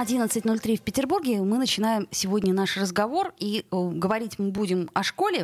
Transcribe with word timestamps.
11.03 0.00 0.78
в 0.78 0.80
Петербурге. 0.80 1.42
Мы 1.42 1.58
начинаем 1.58 2.08
сегодня 2.10 2.54
наш 2.54 2.78
разговор. 2.78 3.34
И 3.38 3.66
э, 3.70 3.90
говорить 3.92 4.38
мы 4.38 4.50
будем 4.50 4.88
о 4.94 5.02
школе, 5.02 5.42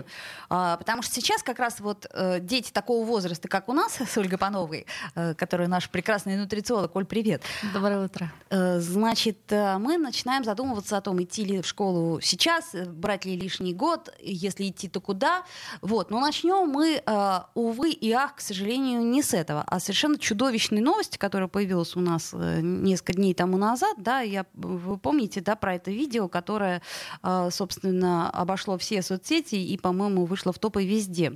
э, 0.49 0.77
потому 0.79 1.03
что 1.03 1.15
сейчас 1.15 1.43
как 1.43 1.59
раз 1.59 1.81
вот 1.81 2.07
э, 2.11 2.41
дети 2.41 2.73
такого 2.73 3.05
возраста, 3.05 3.49
как 3.49 3.69
у 3.69 3.75
нас 3.75 3.99
с 4.01 4.17
Ольгой 4.17 4.39
Пановой, 4.39 4.87
э, 5.15 5.35
которая 5.35 5.69
наш 5.69 5.91
прекрасный 5.91 6.39
нутрициолог. 6.39 6.97
Оль, 6.97 7.05
привет. 7.05 7.43
Доброе 7.75 8.07
утро. 8.07 8.33
Э, 8.49 8.81
значит, 8.81 9.37
э, 9.51 9.77
мы 9.77 9.99
начинаем 9.99 10.43
задумываться 10.43 10.97
о 10.97 11.03
том, 11.03 11.23
идти 11.23 11.45
ли 11.45 11.61
в 11.61 11.67
школу 11.67 12.23
сейчас, 12.23 12.75
э, 12.75 12.87
брать 12.87 13.27
ли 13.27 13.37
лишний 13.37 13.75
год, 13.75 14.09
если 14.21 14.71
идти, 14.71 14.89
то 14.89 15.03
куда. 15.03 15.43
Вот. 15.83 16.11
Но 16.11 16.19
начнем 16.19 16.67
мы, 16.67 17.03
э, 17.05 17.39
увы 17.53 17.91
и 17.91 18.11
ах, 18.13 18.37
к 18.37 18.41
сожалению, 18.41 19.03
не 19.03 19.23
с 19.23 19.35
этого, 19.35 19.65
а 19.67 19.81
совершенно 19.81 20.19
чудовищной 20.19 20.81
новости, 20.81 21.19
которая 21.19 21.49
появилась 21.49 21.95
у 21.95 22.01
нас 22.01 22.31
э, 22.33 22.61
несколько 22.63 23.13
дней 23.13 23.35
тому 23.35 23.59
назад. 23.59 23.97
Да, 23.99 24.21
я 24.21 24.46
вы 24.55 24.99
помните, 24.99 25.41
да, 25.41 25.57
про 25.57 25.75
это 25.75 25.91
видео, 25.91 26.29
которое, 26.29 26.83
а, 27.23 27.51
собственно, 27.51 28.31
обошло 28.31 28.79
все 28.79 29.03
соцсети 29.03 29.57
и, 29.57 29.77
по-моему, 29.79 30.25
вышло 30.25 30.53
в 30.53 30.59
топы 30.59 30.85
везде. 30.85 31.33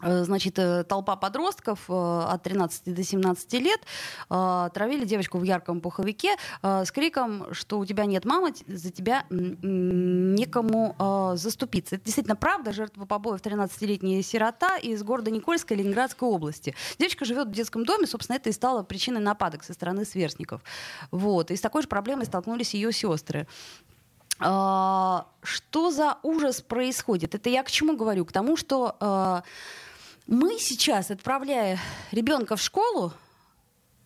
Э, 0.00 0.22
значит, 0.24 0.58
э, 0.58 0.84
толпа 0.84 1.16
подростков 1.16 1.84
э, 1.88 1.92
от 1.92 2.42
13 2.42 2.94
до 2.94 3.02
17 3.02 3.52
лет 3.54 3.80
травили 4.28 5.04
девочку 5.04 5.38
в 5.38 5.42
ярком 5.42 5.80
пуховике 5.80 6.36
с 6.62 6.90
криком, 6.92 7.52
что 7.52 7.78
у 7.78 7.86
тебя 7.86 8.04
нет 8.04 8.24
мамы, 8.24 8.54
за 8.66 8.90
тебя 8.90 9.24
некому 9.30 10.94
заступиться. 11.36 11.96
Это 11.96 12.04
действительно 12.04 12.36
правда. 12.36 12.72
Жертва 12.72 13.04
побоев 13.06 13.40
13-летняя 13.40 14.22
сирота 14.22 14.76
из 14.76 15.02
города 15.02 15.30
Никольска 15.30 15.74
Ленинградской 15.74 16.28
области. 16.28 16.74
Девочка 16.98 17.24
живет 17.24 17.48
в 17.48 17.52
детском 17.52 17.84
доме, 17.84 18.06
собственно, 18.06 18.36
это 18.36 18.50
и 18.50 18.52
стало 18.52 18.82
причиной 18.82 19.20
нападок 19.20 19.64
со 19.64 19.72
стороны 19.72 20.04
сверстников. 20.04 20.62
Вот. 21.10 21.50
И 21.50 21.56
с 21.56 21.60
такой 21.60 21.82
же 21.82 21.88
проблемой 21.88 22.26
столкнулись 22.26 22.74
ее 22.74 22.92
сестры. 22.92 23.46
Что 24.38 25.24
за 25.90 26.18
ужас 26.22 26.60
происходит? 26.60 27.34
Это 27.34 27.50
я 27.50 27.62
к 27.62 27.70
чему 27.70 27.96
говорю? 27.96 28.24
К 28.24 28.32
тому, 28.32 28.56
что 28.56 29.42
мы 30.28 30.58
сейчас, 30.58 31.10
отправляя 31.10 31.78
ребенка 32.12 32.56
в 32.56 32.60
школу, 32.60 33.14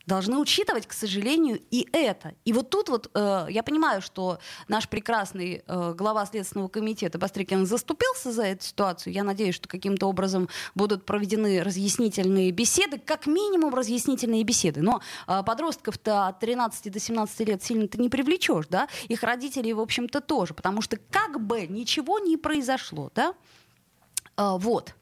должны 0.07 0.39
учитывать, 0.39 0.87
к 0.87 0.93
сожалению, 0.93 1.61
и 1.71 1.89
это. 1.93 2.35
И 2.45 2.53
вот 2.53 2.71
тут 2.71 2.89
вот 2.89 3.11
э, 3.13 3.47
я 3.51 3.63
понимаю, 3.65 4.01
что 4.03 4.39
наш 4.69 4.89
прекрасный 4.89 5.65
э, 5.67 5.95
глава 5.97 6.25
Следственного 6.27 6.69
комитета 6.69 7.19
Бастрыкин 7.19 7.67
заступился 7.67 8.31
за 8.31 8.45
эту 8.45 8.65
ситуацию. 8.65 9.13
Я 9.13 9.25
надеюсь, 9.25 9.57
что 9.57 9.69
каким-то 9.69 10.07
образом 10.07 10.49
будут 10.77 11.05
проведены 11.05 11.63
разъяснительные 11.63 12.53
беседы, 12.53 12.99
как 12.99 13.27
минимум 13.27 13.75
разъяснительные 13.75 14.45
беседы. 14.45 14.81
Но 14.81 15.01
э, 15.27 15.43
подростков-то 15.45 16.29
от 16.29 16.39
13 16.39 16.93
до 16.93 17.01
17 17.01 17.49
лет 17.49 17.65
сильно 17.65 17.89
ты 17.89 18.01
не 18.01 18.09
привлечешь, 18.09 18.67
да? 18.69 18.89
Их 19.09 19.25
родителей, 19.25 19.73
в 19.73 19.81
общем-то, 19.81 20.21
тоже, 20.21 20.55
потому 20.55 20.83
что 20.83 20.99
как 21.11 21.41
бы 21.45 21.67
ничего 21.67 22.21
не 22.21 22.37
произошло, 22.37 23.11
да? 23.15 23.35
Э, 24.37 24.57
вот. 24.57 24.95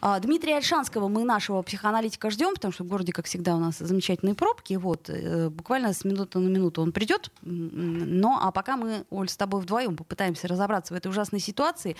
А, 0.00 0.20
Дмитрия 0.20 0.56
Альшанского 0.56 1.08
мы 1.08 1.24
нашего 1.24 1.62
психоаналитика 1.62 2.30
ждем, 2.30 2.54
потому 2.54 2.72
что 2.72 2.84
в 2.84 2.86
городе, 2.86 3.12
как 3.12 3.26
всегда, 3.26 3.56
у 3.56 3.58
нас 3.58 3.78
замечательные 3.78 4.34
пробки. 4.34 4.74
Вот, 4.74 5.10
э, 5.10 5.48
буквально 5.48 5.92
с 5.92 6.04
минуты 6.04 6.38
на 6.38 6.48
минуту 6.48 6.82
он 6.82 6.92
придет. 6.92 7.30
Но 7.42 8.38
а 8.40 8.52
пока 8.52 8.76
мы, 8.76 9.04
Оль, 9.10 9.28
с 9.28 9.36
тобой 9.36 9.60
вдвоем 9.62 9.96
попытаемся 9.96 10.46
разобраться 10.46 10.94
в 10.94 10.96
этой 10.96 11.08
ужасной 11.08 11.40
ситуации. 11.40 11.96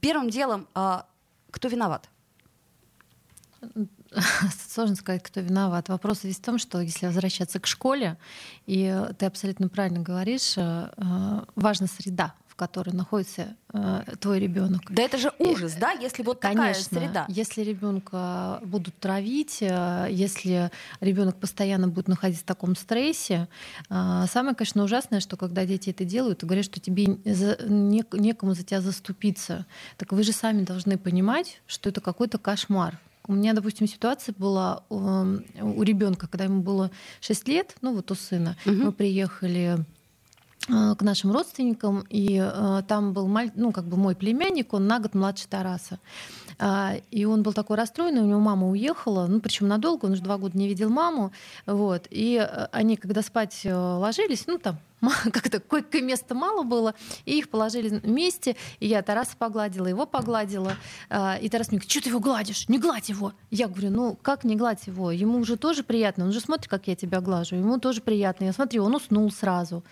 Первым 0.00 0.30
делом, 0.30 0.66
а, 0.74 1.06
кто 1.50 1.68
виноват? 1.68 2.08
Сложно 4.68 4.96
сказать, 4.96 5.22
кто 5.22 5.40
виноват. 5.40 5.88
Вопрос 5.88 6.24
весь 6.24 6.38
в 6.38 6.42
том, 6.42 6.58
что 6.58 6.80
если 6.80 7.06
возвращаться 7.06 7.60
к 7.60 7.66
школе, 7.66 8.16
и 8.66 9.04
ты 9.18 9.26
абсолютно 9.26 9.68
правильно 9.68 10.00
говоришь, 10.00 10.56
э, 10.56 10.90
э, 10.96 11.44
важна 11.56 11.88
среда, 11.88 12.34
которой 12.58 12.90
находится 12.90 13.56
э, 13.72 14.02
твой 14.20 14.40
ребенок. 14.40 14.82
Да 14.90 15.02
это 15.02 15.16
же 15.16 15.32
ужас, 15.38 15.76
и, 15.76 15.80
да, 15.80 15.92
если 15.92 16.24
вот 16.24 16.40
конечно, 16.40 16.98
такая 16.98 17.08
среда. 17.08 17.24
Если 17.28 17.62
ребенка 17.62 18.60
будут 18.64 18.98
травить, 18.98 19.58
э, 19.60 20.08
если 20.10 20.70
ребенок 21.00 21.36
постоянно 21.36 21.88
будет 21.88 22.08
находиться 22.08 22.42
в 22.42 22.46
таком 22.46 22.74
стрессе, 22.74 23.48
э, 23.88 24.24
самое, 24.30 24.56
конечно, 24.56 24.82
ужасное, 24.82 25.20
что 25.20 25.36
когда 25.36 25.64
дети 25.64 25.90
это 25.90 26.04
делают, 26.04 26.42
говорят, 26.42 26.64
что 26.64 26.80
тебе 26.80 27.06
за, 27.24 27.56
не, 27.64 28.04
некому 28.12 28.54
за 28.54 28.64
тебя 28.64 28.80
заступиться. 28.80 29.64
Так 29.96 30.12
вы 30.12 30.24
же 30.24 30.32
сами 30.32 30.64
должны 30.64 30.98
понимать, 30.98 31.62
что 31.68 31.88
это 31.88 32.00
какой-то 32.00 32.38
кошмар. 32.38 32.98
У 33.28 33.34
меня, 33.34 33.52
допустим, 33.52 33.86
ситуация 33.86 34.34
была 34.36 34.82
у, 34.88 34.98
эм, 34.98 35.44
у 35.60 35.82
ребенка, 35.82 36.26
когда 36.26 36.44
ему 36.44 36.62
было 36.62 36.90
6 37.20 37.46
лет, 37.46 37.76
ну 37.82 37.94
вот 37.94 38.10
у 38.10 38.14
сына, 38.16 38.56
угу. 38.66 38.74
мы 38.74 38.92
приехали 38.92 39.78
Э, 39.78 39.97
к 40.66 41.02
нашим 41.02 41.32
родственникам, 41.32 42.04
и 42.10 42.36
э, 42.36 42.82
там 42.86 43.12
был 43.12 43.26
ну, 43.54 43.72
как 43.72 43.86
бы 43.86 43.96
мой 43.96 44.14
племянник, 44.14 44.74
он 44.74 44.86
на 44.86 44.98
год 44.98 45.14
младше 45.14 45.48
Тараса. 45.48 45.98
Э, 46.58 47.00
и 47.10 47.24
он 47.24 47.42
был 47.42 47.52
такой 47.52 47.76
расстроенный, 47.76 48.22
у 48.22 48.26
него 48.26 48.40
мама 48.40 48.68
уехала, 48.68 49.26
ну, 49.26 49.40
причем 49.40 49.68
надолго, 49.68 50.06
он 50.06 50.12
уже 50.12 50.22
два 50.22 50.38
года 50.38 50.56
не 50.56 50.68
видел 50.68 50.90
маму. 50.90 51.32
Вот, 51.66 52.06
и 52.10 52.36
э, 52.36 52.68
они, 52.72 52.96
когда 52.96 53.22
спать 53.22 53.60
э, 53.64 53.74
ложились, 53.74 54.46
ну, 54.46 54.58
там, 54.58 54.78
как-то 55.32 55.60
койко-места 55.60 56.34
мало 56.34 56.62
было, 56.62 56.94
и 57.24 57.38
их 57.38 57.48
положили 57.48 57.88
вместе, 57.88 58.56
и 58.80 58.86
я 58.86 59.02
Тараса 59.02 59.36
погладила, 59.36 59.86
его 59.86 60.06
погладила, 60.06 60.72
а, 61.08 61.38
и 61.40 61.48
Тарас 61.48 61.68
мне 61.68 61.78
говорит, 61.78 61.90
что 61.90 62.02
ты 62.02 62.08
его 62.10 62.20
гладишь? 62.20 62.68
Не 62.68 62.78
гладь 62.78 63.08
его! 63.08 63.32
Я 63.50 63.68
говорю, 63.68 63.90
ну 63.90 64.18
как 64.20 64.44
не 64.44 64.56
гладь 64.56 64.86
его? 64.86 65.10
Ему 65.10 65.38
уже 65.38 65.56
тоже 65.56 65.84
приятно, 65.84 66.24
он 66.24 66.32
же 66.32 66.40
смотрит, 66.40 66.68
как 66.68 66.88
я 66.88 66.96
тебя 66.96 67.20
глажу, 67.20 67.56
ему 67.56 67.78
тоже 67.78 68.00
приятно. 68.00 68.44
Я 68.44 68.52
смотрю, 68.52 68.84
он 68.84 68.94
уснул 68.94 69.30
сразу. 69.30 69.84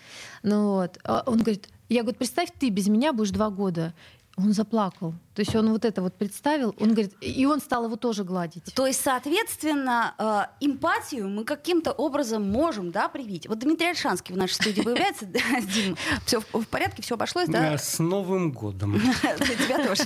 Ну 0.43 0.73
вот. 0.73 0.99
А 1.03 1.23
он 1.25 1.39
говорит, 1.39 1.69
я 1.89 2.01
говорю, 2.01 2.17
представь, 2.17 2.49
ты 2.59 2.69
без 2.69 2.87
меня 2.87 3.13
будешь 3.13 3.31
два 3.31 3.49
года. 3.49 3.93
Он 4.37 4.53
заплакал. 4.53 5.13
То 5.37 5.41
есть 5.41 5.55
он 5.55 5.71
вот 5.71 5.85
это 5.85 6.01
вот 6.01 6.15
представил, 6.15 6.73
он 6.79 6.93
говорит, 6.93 7.13
и 7.21 7.45
он 7.45 7.59
стал 7.59 7.85
его 7.85 7.95
тоже 7.95 8.23
гладить. 8.23 8.73
То 8.73 8.87
есть, 8.87 9.01
соответственно, 9.03 10.15
э, 10.17 10.65
эмпатию 10.65 11.29
мы 11.29 11.43
каким-то 11.43 11.91
образом 11.91 12.49
можем, 12.49 12.91
да, 12.91 13.07
привить. 13.07 13.47
Вот 13.47 13.59
Дмитрий 13.59 13.89
Альшанский 13.89 14.33
в 14.33 14.37
нашей 14.37 14.53
студии 14.53 14.81
появляется. 14.81 15.25
Дим, 15.75 15.95
все 16.25 16.39
в 16.39 16.65
порядке, 16.65 17.03
все 17.03 17.13
обошлось, 17.13 17.49
да? 17.49 17.77
С 17.77 17.99
Новым 17.99 18.51
годом. 18.51 18.99
Тебя 19.21 19.85
тоже. 19.85 20.03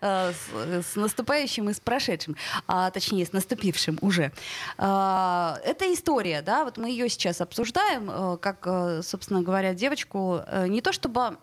Э, 0.00 0.32
с 0.52 0.94
наступающим 0.94 1.68
и 1.70 1.74
с 1.74 1.80
прошедшим, 1.80 2.36
а 2.68 2.88
точнее, 2.92 3.26
с 3.26 3.32
наступившим 3.32 3.98
уже. 4.00 4.30
Э, 4.78 5.54
это 5.64 5.92
история, 5.92 6.40
да, 6.40 6.62
вот 6.62 6.78
мы 6.78 6.88
ее 6.88 7.08
сейчас 7.08 7.40
обсуждаем, 7.40 8.38
как, 8.38 9.02
собственно 9.02 9.42
говоря, 9.42 9.74
девочку 9.74 10.40
не 10.68 10.80
то 10.80 10.92
чтобы 10.92 11.36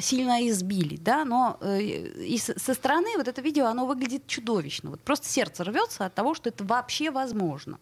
сильно 0.00 0.48
избили, 0.48 0.96
да, 1.04 1.24
но 1.24 1.58
и 1.62 2.38
со 2.38 2.74
стороны 2.74 3.16
вот 3.16 3.28
это 3.28 3.40
видео, 3.40 3.66
оно 3.66 3.86
выглядит 3.86 4.26
чудовищно. 4.26 4.90
Вот 4.90 5.00
просто 5.00 5.28
сердце 5.28 5.64
рвется 5.64 6.06
от 6.06 6.14
того, 6.14 6.34
что 6.34 6.48
это 6.48 6.64
вообще 6.64 7.10
возможно. 7.10 7.78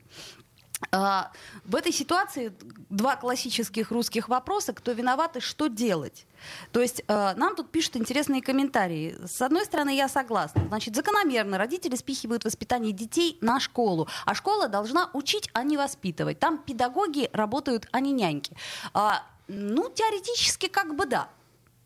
А, 0.90 1.30
в 1.64 1.76
этой 1.76 1.92
ситуации 1.92 2.52
два 2.90 3.16
классических 3.16 3.90
русских 3.90 4.28
вопроса: 4.28 4.72
кто 4.72 4.92
виноват 4.92 5.36
и 5.36 5.40
что 5.40 5.68
делать. 5.68 6.26
То 6.72 6.80
есть 6.80 7.04
э, 7.06 7.34
нам 7.36 7.54
тут 7.54 7.70
пишут 7.70 7.96
интересные 7.96 8.42
комментарии. 8.42 9.16
С 9.24 9.40
одной 9.42 9.64
стороны, 9.64 9.94
я 9.94 10.08
согласна. 10.08 10.66
Значит, 10.66 10.96
закономерно 10.96 11.56
родители 11.56 11.94
спихивают 11.94 12.44
воспитание 12.44 12.92
детей 12.92 13.38
на 13.40 13.60
школу, 13.60 14.08
а 14.26 14.34
школа 14.34 14.68
должна 14.68 15.08
учить, 15.12 15.48
а 15.52 15.62
не 15.62 15.76
воспитывать. 15.76 16.40
Там 16.40 16.58
педагоги 16.58 17.30
работают, 17.32 17.86
а 17.92 18.00
не 18.00 18.10
няньки. 18.10 18.56
А, 18.92 19.22
ну, 19.46 19.88
теоретически, 19.88 20.66
как 20.66 20.96
бы 20.96 21.06
да. 21.06 21.28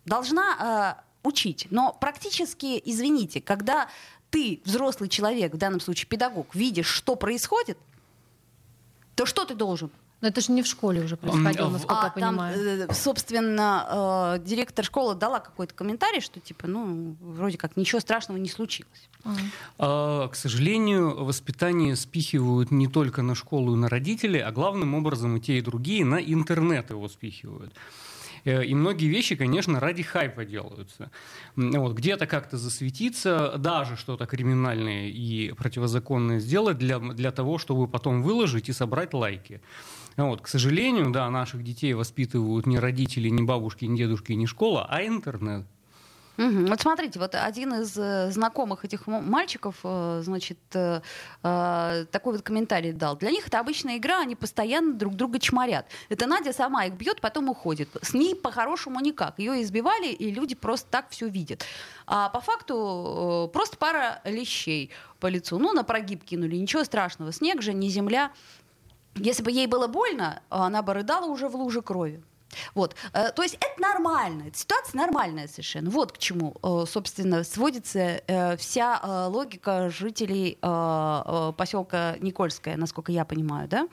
Должна 0.07 0.97
э, 0.99 1.06
учить. 1.27 1.67
Но 1.71 1.97
практически, 2.01 2.81
извините, 2.85 3.41
когда 3.41 3.89
ты, 4.31 4.61
взрослый 4.65 5.09
человек, 5.09 5.55
в 5.55 5.59
данном 5.59 5.81
случае 5.81 6.07
педагог, 6.07 6.55
видишь, 6.55 6.87
что 6.87 7.17
происходит, 7.17 7.79
то 9.15 9.27
что 9.27 9.45
ты 9.45 9.55
должен? 9.55 9.91
Но 10.23 10.29
это 10.29 10.41
же 10.41 10.53
не 10.53 10.63
в 10.63 10.67
школе 10.67 11.03
уже 11.03 11.17
происходило, 11.17 11.69
насколько 11.69 12.01
а, 12.01 12.05
я 12.07 12.11
понимаю. 12.11 12.87
Там, 12.87 12.97
собственно, 12.97 14.37
э, 14.39 14.45
директор 14.45 14.83
школы 14.83 15.15
дала 15.15 15.41
какой-то 15.41 15.75
комментарий, 15.75 16.23
что 16.23 16.41
типа, 16.41 16.67
ну, 16.67 17.17
вроде 17.21 17.59
как 17.59 17.77
ничего 17.77 18.01
страшного 18.01 18.39
не 18.39 18.49
случилось. 18.49 19.11
А, 19.79 20.29
к 20.29 20.35
сожалению, 20.35 21.23
воспитание 21.23 21.97
спихивают 21.97 22.71
не 22.71 22.89
только 22.89 23.21
на 23.21 23.35
школу 23.35 23.75
и 23.75 23.77
на 23.77 23.91
родителей, 23.91 24.41
а 24.41 24.53
главным 24.53 24.95
образом 24.95 25.37
и 25.37 25.41
те, 25.41 25.59
и 25.59 25.61
другие 25.61 26.05
на 26.07 26.17
интернет 26.17 26.91
его 26.91 27.09
спихивают. 27.09 27.75
Э, 28.47 28.65
и 28.65 28.75
многие 28.75 29.09
вещи, 29.09 29.37
конечно, 29.37 29.81
ради 29.81 30.03
хайпа 30.03 30.45
делаются. 30.45 31.11
Вот, 31.57 31.95
где-то 31.95 32.27
как-то 32.27 32.57
засветиться, 32.57 33.55
даже 33.59 33.97
что-то 33.97 34.27
криминальное 34.27 35.09
и 35.09 35.53
противозаконное 35.53 36.39
сделать 36.39 36.79
для, 36.79 36.99
для 36.99 37.33
того, 37.33 37.59
чтобы 37.59 37.89
потом 37.89 38.23
выложить 38.23 38.69
и 38.69 38.73
собрать 38.73 39.13
лайки. 39.13 39.61
Вот, 40.17 40.41
к 40.41 40.49
сожалению, 40.49 41.11
да, 41.11 41.29
наших 41.29 41.63
детей 41.63 41.93
воспитывают 41.93 42.67
не 42.67 42.79
родители, 42.79 43.29
не 43.29 43.43
бабушки, 43.43 43.85
не 43.85 43.99
дедушки, 43.99 44.33
не 44.33 44.47
школа, 44.47 44.87
а 44.89 45.05
интернет. 45.05 45.67
Угу. 46.39 46.67
Вот 46.67 46.81
смотрите, 46.81 47.19
вот 47.19 47.35
один 47.35 47.75
из 47.75 47.97
э, 47.97 48.31
знакомых 48.31 48.85
этих 48.85 49.07
мальчиков, 49.07 49.77
э, 49.85 50.21
значит, 50.23 50.59
э, 50.75 51.01
такой 51.43 52.33
вот 52.33 52.43
комментарий 52.43 52.93
дал. 52.93 53.17
Для 53.17 53.31
них 53.31 53.47
это 53.47 53.59
обычная 53.59 53.97
игра, 53.97 54.21
они 54.21 54.37
постоянно 54.37 54.95
друг 54.95 55.15
друга 55.15 55.39
чморят. 55.39 55.87
Это 56.09 56.27
Надя 56.27 56.53
сама 56.53 56.85
их 56.85 56.95
бьет, 56.95 57.21
потом 57.21 57.49
уходит. 57.49 57.89
С 58.03 58.13
ней 58.13 58.35
по-хорошему 58.35 59.01
никак. 59.01 59.39
Ее 59.39 59.63
избивали, 59.63 60.09
и 60.09 60.31
люди 60.31 60.55
просто 60.55 60.89
так 60.91 61.09
все 61.11 61.29
видят. 61.29 61.65
А 62.07 62.29
по 62.29 62.41
факту 62.41 63.51
просто 63.53 63.77
пара 63.77 64.21
лещей 64.25 64.91
по 65.21 65.27
лицу. 65.27 65.59
Ну, 65.59 65.73
на 65.73 65.85
прогиб 65.85 66.25
кинули, 66.25 66.57
ничего 66.57 66.85
страшного. 66.85 67.33
Снег 67.33 67.63
же, 67.63 67.73
не 67.73 67.89
земля. 67.89 68.31
Если 69.15 69.43
бы 69.43 69.51
ей 69.51 69.67
было 69.67 69.87
больно, 69.87 70.43
она 70.51 70.83
бы 70.83 70.93
рыдала 70.93 71.27
уже 71.27 71.49
в 71.49 71.57
луже 71.57 71.81
крови. 71.81 72.23
Вот. 72.75 72.95
Э, 73.13 73.31
то 73.33 73.43
есть 73.43 73.55
это 73.57 73.81
нормально, 73.81 74.45
эта 74.49 74.59
ситуация 74.59 74.99
нормальная 74.99 75.49
совершенно. 75.49 75.91
Вот 75.91 76.13
к 76.13 76.19
чему, 76.19 76.57
э, 76.63 76.85
собственно, 76.89 77.45
сводится 77.45 78.23
э, 78.27 78.57
вся 78.57 79.27
логика 79.29 79.91
жителей 79.91 80.59
поселка 80.61 82.17
Никольская, 82.21 82.77
насколько 82.77 83.13
я 83.13 83.25
понимаю, 83.25 83.69
да? 83.69 83.89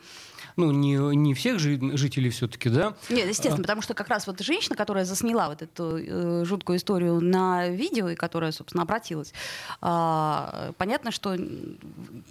Ну, 0.56 0.72
не, 0.72 0.96
не 1.16 1.34
всех 1.34 1.60
жителей 1.60 2.30
все-таки, 2.30 2.70
да? 2.70 2.96
Нет, 3.10 3.28
естественно, 3.28 3.60
а... 3.60 3.62
потому 3.62 3.82
что 3.82 3.94
как 3.94 4.08
раз 4.10 4.28
вот 4.28 4.40
женщина, 4.42 4.76
которая 4.76 5.06
засняла 5.06 5.50
вот 5.50 5.62
эту 5.62 5.98
э, 5.98 6.46
жуткую 6.46 6.78
историю 6.78 7.20
на 7.20 7.70
видео, 7.70 8.10
и 8.10 8.16
которая, 8.16 8.52
собственно, 8.52 8.84
обратилась, 8.84 9.34
э, 9.82 10.72
понятно, 10.78 11.12
что, 11.12 11.36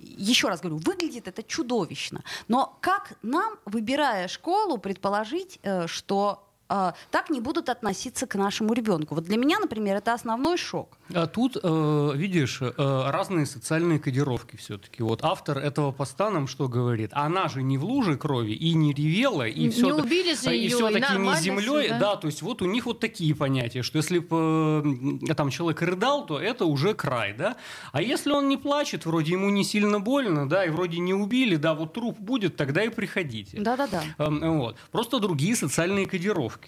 еще 0.03 0.49
раз 0.49 0.61
говорю, 0.61 0.79
выглядит 0.79 1.29
это 1.29 1.43
чудовищно. 1.43 2.23
Но 2.49 2.79
как 2.81 3.15
нам, 3.23 3.55
выбирая 3.65 4.29
школу, 4.29 4.79
предположить, 4.79 5.59
э, 5.63 5.87
что 5.87 6.49
э, 6.73 6.93
так 7.11 7.31
не 7.31 7.41
будут 7.41 7.69
относиться 7.69 8.27
к 8.27 8.35
нашему 8.35 8.73
ребенку? 8.73 9.15
Вот 9.15 9.25
для 9.25 9.37
меня, 9.37 9.59
например, 9.59 9.97
это 9.97 10.15
основной 10.15 10.57
шок. 10.57 10.99
А 11.15 11.27
тут, 11.27 11.57
э, 11.63 12.13
видишь, 12.15 12.63
э, 12.63 12.73
разные 12.77 13.47
социальные 13.47 13.99
кодировки 13.99 14.57
все-таки. 14.57 15.03
Вот 15.03 15.21
автор 15.23 15.59
этого 15.59 15.93
поста 15.93 16.31
нам 16.31 16.47
что 16.47 16.69
говорит? 16.69 17.11
Она 17.13 17.49
же 17.49 17.63
не 17.63 17.79
в 17.79 17.85
луже 17.85 18.17
крови 18.17 18.53
и 18.53 18.75
не 18.75 18.93
ревела, 18.93 19.47
и 19.47 19.69
все 19.69 19.87
не 19.87 19.93
убили 19.93 20.35
же 20.35 20.57
и 20.57 20.69
все-таки 20.69 21.19
не 21.19 21.35
землей. 21.37 21.89
Да? 21.91 21.99
да, 21.99 22.17
то 22.17 22.27
есть 22.27 22.43
вот 22.43 22.63
у 22.63 22.67
них 22.67 22.87
вот 22.87 23.01
такие 23.01 23.35
понятия, 23.35 23.83
что 23.83 23.99
если 23.99 24.19
бы 24.19 25.19
э, 25.29 25.35
там 25.35 25.51
человек 25.51 25.83
рыдал, 25.83 26.27
то 26.27 26.39
это 26.39 26.65
уже 26.65 26.95
край, 26.95 27.35
да. 27.35 27.57
А 27.93 28.01
если 28.01 28.31
он 28.33 28.49
не 28.49 28.57
плачет, 28.57 29.07
вроде 29.07 29.33
ему 29.33 29.51
не 29.51 29.65
сильно 29.65 30.01
больно, 30.01 30.49
да, 30.49 30.65
и 30.65 30.71
вроде 30.71 30.99
не 30.99 31.15
убили, 31.15 31.57
да, 31.57 31.75
вот 31.75 31.93
труп 31.93 32.19
будет, 32.19 32.57
тогда 32.57 32.85
и 32.85 32.89
приходите. 32.89 33.61
Да-да-да. 33.61 34.03
Эм, 34.19 34.59
вот. 34.59 34.77
Просто 34.91 35.19
другие 35.19 35.57
социальные 35.57 36.07
кодировки. 36.07 36.62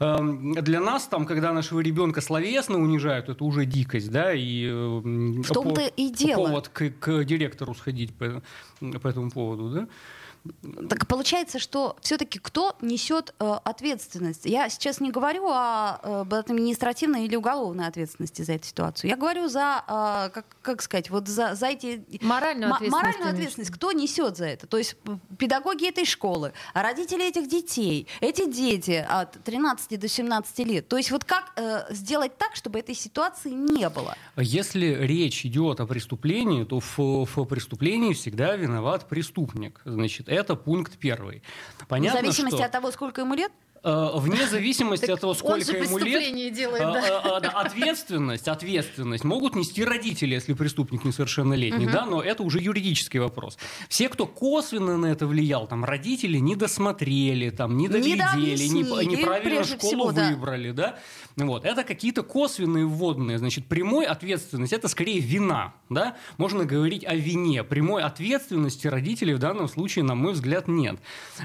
Эм, 0.00 0.52
для 0.52 0.80
нас 0.80 1.06
там, 1.06 1.26
когда 1.26 1.52
нашего 1.52 1.80
ребенка 1.80 2.20
словесно 2.20 2.78
унижают, 2.78 3.28
это 3.28 3.44
уже 3.44 3.64
дико 3.64 3.94
дикость, 3.94 4.10
да, 4.10 4.32
и 4.32 4.66
э, 4.66 4.72
в 4.72 5.52
том-то 5.52 5.82
и 5.82 6.10
дело. 6.10 6.46
повод 6.46 6.68
к, 6.68 6.90
к 6.90 7.24
директору 7.24 7.74
сходить 7.74 8.14
по, 8.14 8.42
по 8.80 9.08
этому 9.08 9.30
поводу, 9.30 9.70
да. 9.70 9.88
Так 10.90 11.06
получается, 11.06 11.58
что 11.58 11.96
все-таки 12.02 12.38
кто 12.38 12.76
несет 12.82 13.34
э, 13.38 13.56
ответственность? 13.64 14.44
Я 14.44 14.68
сейчас 14.68 15.00
не 15.00 15.10
говорю 15.10 15.46
о 15.48 15.98
э, 16.02 16.36
административной 16.36 17.24
или 17.24 17.34
уголовной 17.34 17.86
ответственности 17.86 18.42
за 18.42 18.52
эту 18.52 18.66
ситуацию. 18.66 19.08
Я 19.08 19.16
говорю 19.16 19.48
за, 19.48 19.82
э, 19.86 20.30
как, 20.34 20.44
как 20.60 20.82
сказать, 20.82 21.08
вот 21.08 21.28
за, 21.28 21.54
за 21.54 21.68
эти... 21.68 22.04
Моральную 22.20 22.74
ответственность. 22.74 22.92
Моральную 22.92 23.30
ответственность. 23.32 23.70
Кто 23.70 23.92
несет 23.92 24.36
за 24.36 24.44
это? 24.44 24.66
То 24.66 24.76
есть 24.76 24.96
педагоги 25.38 25.88
этой 25.88 26.04
школы, 26.04 26.52
родители 26.74 27.26
этих 27.26 27.48
детей, 27.48 28.06
эти 28.20 28.50
дети 28.50 29.04
от 29.08 29.42
13 29.44 29.98
до 29.98 30.08
17 30.08 30.58
лет. 30.60 30.88
То 30.88 30.98
есть 30.98 31.10
вот 31.10 31.24
как 31.24 31.52
э, 31.56 31.86
сделать 31.90 32.36
так, 32.36 32.54
чтобы 32.54 32.80
этой 32.80 32.94
ситуации 32.94 33.50
не 33.50 33.88
было? 33.88 34.14
Если 34.36 34.86
речь 34.86 35.46
идет 35.46 35.80
о 35.80 35.86
преступлении, 35.86 36.64
то 36.64 36.80
в, 36.80 36.98
в 36.98 37.44
преступлении 37.46 38.12
всегда 38.12 38.56
виноват 38.56 39.08
преступник. 39.08 39.80
Значит, 39.86 40.28
это 40.34 40.56
пункт 40.56 40.98
первый. 40.98 41.42
Понятно, 41.88 42.20
В 42.20 42.22
зависимости 42.22 42.56
что... 42.56 42.66
от 42.66 42.72
того, 42.72 42.90
сколько 42.90 43.22
ему 43.22 43.34
лет? 43.34 43.52
Э, 43.84 44.12
вне 44.14 44.46
зависимости 44.50 45.10
от 45.10 45.20
того, 45.20 45.34
сколько 45.34 45.76
ему 45.76 45.98
лет, 45.98 46.54
делает, 46.54 46.82
э, 46.82 47.40
да. 47.40 47.40
Э, 47.42 47.48
ответственность, 47.48 48.48
ответственность 48.48 49.24
могут 49.24 49.54
нести 49.54 49.84
родители, 49.84 50.32
если 50.32 50.54
преступник 50.54 51.04
несовершеннолетний, 51.04 51.84
угу. 51.84 51.92
да, 51.92 52.06
но 52.06 52.22
это 52.22 52.42
уже 52.42 52.60
юридический 52.60 53.20
вопрос. 53.20 53.58
Все, 53.90 54.08
кто 54.08 54.26
косвенно 54.26 54.96
на 54.96 55.06
это 55.06 55.26
влиял, 55.26 55.66
там 55.66 55.84
родители 55.84 56.38
не 56.38 56.56
досмотрели, 56.56 57.50
там 57.50 57.76
не 57.76 57.88
доглядели, 57.88 58.64
не, 58.68 59.06
неправильно 59.06 59.64
школу 59.64 60.12
всего, 60.12 60.28
выбрали, 60.30 60.70
да, 60.70 60.98
вот 61.36 61.66
это 61.66 61.84
какие-то 61.84 62.22
косвенные 62.22 62.86
вводные, 62.86 63.38
значит, 63.38 63.66
прямой 63.66 64.06
ответственность 64.06 64.72
это 64.72 64.88
скорее 64.88 65.20
вина, 65.20 65.74
да, 65.90 66.16
можно 66.38 66.64
говорить 66.64 67.04
о 67.04 67.14
вине, 67.14 67.64
прямой 67.64 68.02
ответственности 68.02 68.86
родителей 68.86 69.34
в 69.34 69.38
данном 69.38 69.68
случае, 69.68 70.04
на 70.04 70.14
мой 70.14 70.32
взгляд, 70.32 70.68
нет. 70.68 70.96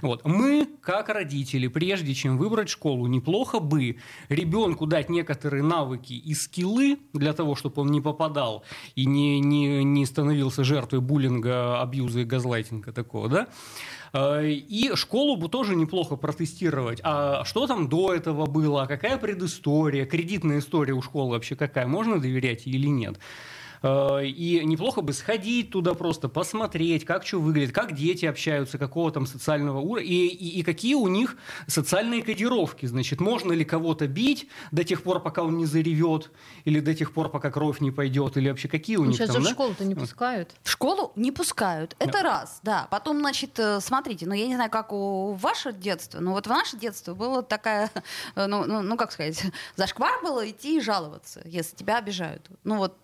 Вот 0.01 0.25
мы 0.25 0.69
как 0.81 1.09
родители, 1.09 1.67
прежде 1.67 2.13
чем 2.13 2.28
чем 2.29 2.37
выбрать 2.37 2.69
школу. 2.69 3.07
Неплохо 3.07 3.59
бы 3.59 3.97
ребенку 4.29 4.85
дать 4.85 5.09
некоторые 5.09 5.63
навыки 5.63 6.13
и 6.13 6.33
скиллы 6.33 6.99
для 7.13 7.33
того, 7.33 7.55
чтобы 7.55 7.81
он 7.81 7.91
не 7.91 8.01
попадал 8.01 8.63
и 8.95 9.05
не, 9.05 9.39
не, 9.39 9.83
не 9.83 10.05
становился 10.05 10.63
жертвой 10.63 11.01
буллинга, 11.01 11.81
абьюза 11.81 12.19
и 12.19 12.23
газлайтинга 12.25 12.91
такого, 12.91 13.29
да? 13.29 13.47
А, 14.13 14.43
и 14.43 14.95
школу 14.95 15.37
бы 15.37 15.49
тоже 15.49 15.75
неплохо 15.75 16.15
протестировать. 16.15 16.99
А 17.03 17.43
что 17.45 17.67
там 17.67 17.89
до 17.89 18.13
этого 18.13 18.45
было? 18.45 18.85
Какая 18.85 19.17
предыстория? 19.17 20.05
Кредитная 20.05 20.59
история 20.59 20.93
у 20.93 21.01
школы 21.01 21.31
вообще 21.31 21.55
какая? 21.55 21.87
Можно 21.87 22.19
доверять 22.19 22.67
или 22.67 22.87
нет? 22.87 23.19
Э, 23.81 24.23
и 24.25 24.63
неплохо 24.65 25.01
бы 25.01 25.13
сходить 25.13 25.71
туда 25.71 25.93
просто, 25.93 26.29
посмотреть, 26.29 27.05
как 27.05 27.25
что 27.25 27.39
выглядит, 27.39 27.73
как 27.73 27.95
дети 27.95 28.25
общаются, 28.25 28.77
какого 28.77 29.11
там 29.11 29.25
социального 29.25 29.79
уровня, 29.79 30.07
и, 30.07 30.27
и, 30.27 30.59
и 30.59 30.63
какие 30.63 30.95
у 30.95 31.07
них 31.07 31.37
социальные 31.67 32.23
кодировки. 32.23 32.85
Значит, 32.85 33.21
можно 33.21 33.53
ли 33.53 33.63
кого-то 33.63 34.07
бить 34.07 34.47
до 34.71 34.83
тех 34.83 35.03
пор, 35.03 35.21
пока 35.21 35.43
он 35.43 35.57
не 35.57 35.65
заревет, 35.65 36.31
или 36.65 36.79
до 36.79 36.93
тех 36.93 37.13
пор, 37.13 37.29
пока 37.29 37.51
кровь 37.51 37.79
не 37.79 37.91
пойдет, 37.91 38.37
или 38.37 38.49
вообще 38.49 38.67
какие 38.67 38.97
у 38.97 39.03
ну, 39.03 39.07
них 39.07 39.17
сейчас 39.17 39.29
там, 39.29 39.37
же 39.37 39.43
да? 39.43 39.49
в 39.49 39.53
школу-то 39.53 39.85
не 39.85 39.95
пускают. 39.95 40.51
В 40.63 40.69
школу 40.69 41.11
не 41.15 41.31
пускают. 41.31 41.95
Это 41.99 42.13
да. 42.13 42.23
раз, 42.23 42.59
да. 42.63 42.87
Потом, 42.91 43.19
значит, 43.19 43.57
э, 43.59 43.79
смотрите, 43.81 44.25
ну 44.25 44.33
я 44.33 44.47
не 44.47 44.55
знаю, 44.55 44.69
как 44.69 44.91
у 44.91 45.33
ваше 45.33 45.73
детство, 45.73 46.19
но 46.19 46.31
вот 46.31 46.47
в 46.47 46.49
наше 46.49 46.77
детство 46.77 47.13
было 47.13 47.43
такая, 47.43 47.91
э, 48.35 48.45
ну, 48.45 48.65
ну, 48.65 48.81
ну 48.81 48.97
как 48.97 49.11
сказать, 49.11 49.41
зашквар 49.75 50.21
было 50.21 50.49
идти 50.49 50.77
и 50.77 50.81
жаловаться, 50.81 51.41
если 51.45 51.75
тебя 51.75 51.97
обижают. 51.97 52.49
Ну 52.63 52.77
вот 52.77 52.97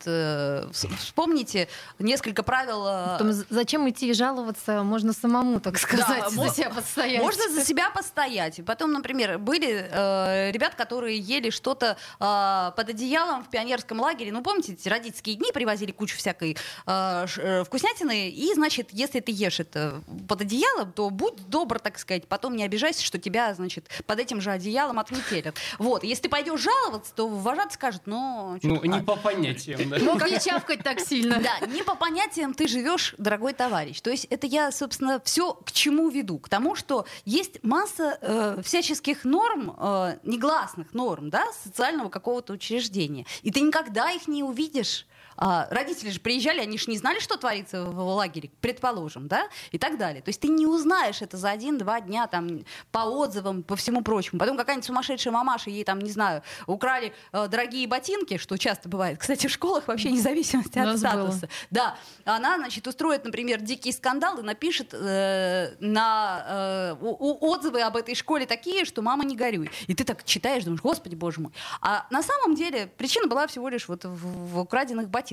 вспомните 0.71 1.67
несколько 1.99 2.43
правил. 2.43 2.85
Э, 2.85 3.17
Потом, 3.17 3.31
зачем 3.49 3.89
идти 3.89 4.09
и 4.09 4.13
жаловаться? 4.13 4.83
Можно 4.83 5.13
самому, 5.13 5.59
так 5.59 5.77
сказать, 5.77 6.07
да, 6.07 6.29
за 6.29 6.49
себя 6.49 6.69
постоять. 6.69 7.21
Можно 7.21 7.49
за 7.49 7.63
себя 7.63 7.89
постоять. 7.89 8.59
Потом, 8.65 8.91
например, 8.91 9.37
были 9.37 9.87
э, 9.89 10.51
ребят, 10.51 10.75
которые 10.75 11.17
ели 11.19 11.49
что-то 11.49 11.97
э, 12.19 12.71
под 12.75 12.89
одеялом 12.89 13.43
в 13.43 13.49
пионерском 13.49 13.99
лагере. 13.99 14.31
Ну, 14.31 14.41
помните, 14.41 14.73
эти 14.73 14.89
родительские 14.89 15.35
дни 15.35 15.51
привозили 15.51 15.91
кучу 15.91 16.17
всякой 16.17 16.57
э, 16.85 17.25
э, 17.37 17.63
вкуснятины. 17.63 18.29
И, 18.29 18.53
значит, 18.53 18.89
если 18.91 19.19
ты 19.19 19.31
ешь 19.31 19.59
это 19.59 20.01
под 20.27 20.41
одеялом, 20.41 20.91
то 20.91 21.09
будь 21.09 21.47
добр, 21.49 21.79
так 21.79 21.97
сказать. 21.99 22.27
Потом 22.27 22.55
не 22.55 22.63
обижайся, 22.63 23.03
что 23.03 23.17
тебя, 23.17 23.53
значит, 23.53 23.89
под 24.05 24.19
этим 24.19 24.41
же 24.41 24.51
одеялом 24.51 24.99
отметелят. 24.99 25.55
Вот. 25.79 26.03
Если 26.03 26.23
ты 26.23 26.29
пойдешь 26.29 26.59
жаловаться, 26.59 27.13
то 27.13 27.27
вожат 27.27 27.73
скажет, 27.73 28.03
ну... 28.05 28.57
Ну, 28.63 28.83
не 28.83 29.01
по 29.01 29.15
понятиям. 29.15 29.89
Да? 29.89 29.97
Ну, 29.99 30.17
как 30.17 30.29
чавкать 30.55 30.83
так 30.83 30.99
сильно. 30.99 31.39
Да, 31.39 31.65
не 31.67 31.83
по 31.83 31.95
понятиям 31.95 32.53
ты 32.53 32.67
живешь, 32.67 33.15
дорогой 33.17 33.53
товарищ. 33.53 34.01
То 34.01 34.09
есть 34.09 34.25
это 34.29 34.47
я, 34.47 34.71
собственно, 34.71 35.21
все 35.23 35.53
к 35.53 35.71
чему 35.71 36.09
веду? 36.09 36.39
К 36.39 36.49
тому, 36.49 36.75
что 36.75 37.05
есть 37.25 37.63
масса 37.63 38.17
э, 38.21 38.61
всяческих 38.63 39.25
норм, 39.25 39.75
э, 39.77 40.17
негласных 40.23 40.93
норм, 40.93 41.29
да, 41.29 41.45
социального 41.63 42.09
какого-то 42.09 42.53
учреждения. 42.53 43.25
И 43.41 43.51
ты 43.51 43.61
никогда 43.61 44.11
их 44.11 44.27
не 44.27 44.43
увидишь 44.43 45.05
А, 45.37 45.67
родители 45.69 46.09
же 46.09 46.19
приезжали, 46.19 46.59
они 46.61 46.77
же 46.77 46.89
не 46.89 46.97
знали, 46.97 47.19
что 47.19 47.37
творится 47.37 47.83
в 47.83 47.99
лагере, 47.99 48.49
предположим, 48.61 49.27
да, 49.27 49.47
и 49.71 49.77
так 49.77 49.97
далее. 49.97 50.21
То 50.21 50.29
есть 50.29 50.39
ты 50.39 50.47
не 50.47 50.65
узнаешь 50.65 51.21
это 51.21 51.37
за 51.37 51.49
один-два 51.51 52.01
дня 52.01 52.27
там 52.27 52.63
по 52.91 52.99
отзывам, 52.99 53.63
по 53.63 53.75
всему 53.75 54.01
прочему. 54.01 54.39
Потом 54.39 54.57
какая-нибудь 54.57 54.85
сумасшедшая 54.85 55.33
мамаша, 55.33 55.69
ей 55.69 55.83
там, 55.83 55.99
не 55.99 56.11
знаю, 56.11 56.43
украли 56.67 57.13
э, 57.31 57.47
дорогие 57.47 57.87
ботинки, 57.87 58.37
что 58.37 58.57
часто 58.57 58.89
бывает. 58.89 59.19
Кстати, 59.19 59.47
в 59.47 59.51
школах 59.51 59.87
вообще 59.87 60.11
независимости 60.11 60.79
от 60.79 60.97
статуса. 60.97 61.39
Было. 61.39 61.49
Да, 61.69 61.95
она, 62.23 62.57
значит, 62.57 62.87
устроит, 62.87 63.25
например, 63.25 63.61
дикий 63.61 63.91
скандал 63.91 64.37
и 64.39 64.41
напишет 64.41 64.93
э, 64.93 65.75
на 65.79 66.45
э, 66.47 66.93
отзывы 67.01 67.81
об 67.81 67.97
этой 67.97 68.15
школе 68.15 68.45
такие, 68.45 68.85
что 68.85 69.01
мама 69.01 69.25
не 69.25 69.35
горюй. 69.35 69.69
И 69.87 69.93
ты 69.93 70.03
так 70.03 70.23
читаешь, 70.23 70.63
думаешь, 70.63 70.81
господи, 70.81 71.15
боже 71.15 71.41
мой. 71.41 71.51
А 71.81 72.05
на 72.09 72.23
самом 72.23 72.55
деле 72.55 72.87
причина 72.97 73.27
была 73.27 73.47
всего 73.47 73.67
лишь 73.69 73.87
вот 73.87 74.05
в, 74.05 74.53
в 74.53 74.59
украденных 74.59 75.09
ботинках. 75.09 75.24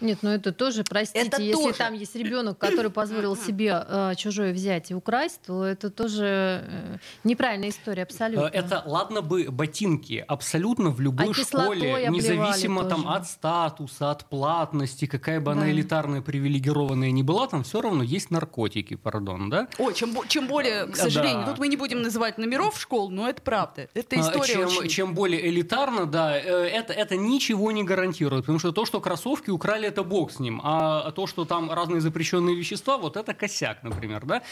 Нет, 0.00 0.18
ну 0.22 0.30
это 0.30 0.52
тоже, 0.52 0.84
простите, 0.84 1.26
это 1.26 1.40
если 1.40 1.62
тоже. 1.62 1.78
там 1.78 1.94
есть 1.94 2.14
ребенок, 2.14 2.58
который 2.58 2.90
позволил 2.90 3.36
себе 3.46 3.84
э, 3.86 4.14
чужое 4.16 4.52
взять 4.52 4.90
и 4.90 4.94
украсть, 4.94 5.40
то 5.46 5.64
это 5.64 5.90
тоже 5.90 6.64
э, 6.66 6.96
неправильная 7.24 7.70
история 7.70 8.02
абсолютно. 8.02 8.46
Э, 8.46 8.50
это 8.50 8.82
ладно 8.86 9.22
бы 9.22 9.50
ботинки, 9.50 10.24
абсолютно 10.26 10.90
в 10.90 11.00
любой 11.00 11.30
а 11.30 11.34
школе, 11.34 12.08
независимо 12.08 12.84
там 12.84 13.08
от 13.08 13.26
статуса, 13.26 14.10
от 14.10 14.28
платности, 14.28 15.06
какая 15.06 15.40
бы 15.40 15.46
да. 15.46 15.52
она 15.52 15.70
элитарная, 15.70 16.22
привилегированная 16.22 17.10
ни 17.10 17.22
была, 17.22 17.46
там 17.46 17.62
все 17.64 17.80
равно 17.80 18.02
есть 18.02 18.30
наркотики, 18.30 18.94
пардон, 18.96 19.50
да? 19.50 19.68
Ой, 19.78 19.94
чем, 19.94 20.16
чем 20.28 20.46
более, 20.46 20.86
к 20.86 20.96
сожалению, 20.96 21.44
да. 21.44 21.50
тут 21.50 21.58
мы 21.58 21.68
не 21.68 21.76
будем 21.76 22.02
называть 22.02 22.38
номеров 22.38 22.78
школ, 22.78 23.10
но 23.10 23.28
это 23.28 23.42
правда. 23.42 23.88
Это 23.94 24.20
история 24.20 24.54
чем, 24.54 24.66
очень... 24.66 24.88
чем 24.88 25.14
более 25.14 25.48
элитарно, 25.48 26.06
да, 26.06 26.38
э, 26.38 26.42
это, 26.68 26.92
это 26.92 27.16
ничего 27.16 27.72
не 27.72 27.84
гарантирует, 27.84 28.44
потому 28.44 28.58
что 28.58 28.72
то, 28.72 28.84
что 28.86 29.00
кроссовки 29.00 29.31
украли, 29.50 29.88
это 29.88 30.02
бог 30.02 30.30
с 30.30 30.38
ним, 30.40 30.60
а 30.62 31.10
то, 31.12 31.26
что 31.26 31.44
там 31.44 31.70
разные 31.70 32.00
запрещенные 32.00 32.54
вещества, 32.54 32.98
вот 32.98 33.16
это 33.16 33.34
косяк, 33.34 33.82
например, 33.82 34.24
да? 34.24 34.42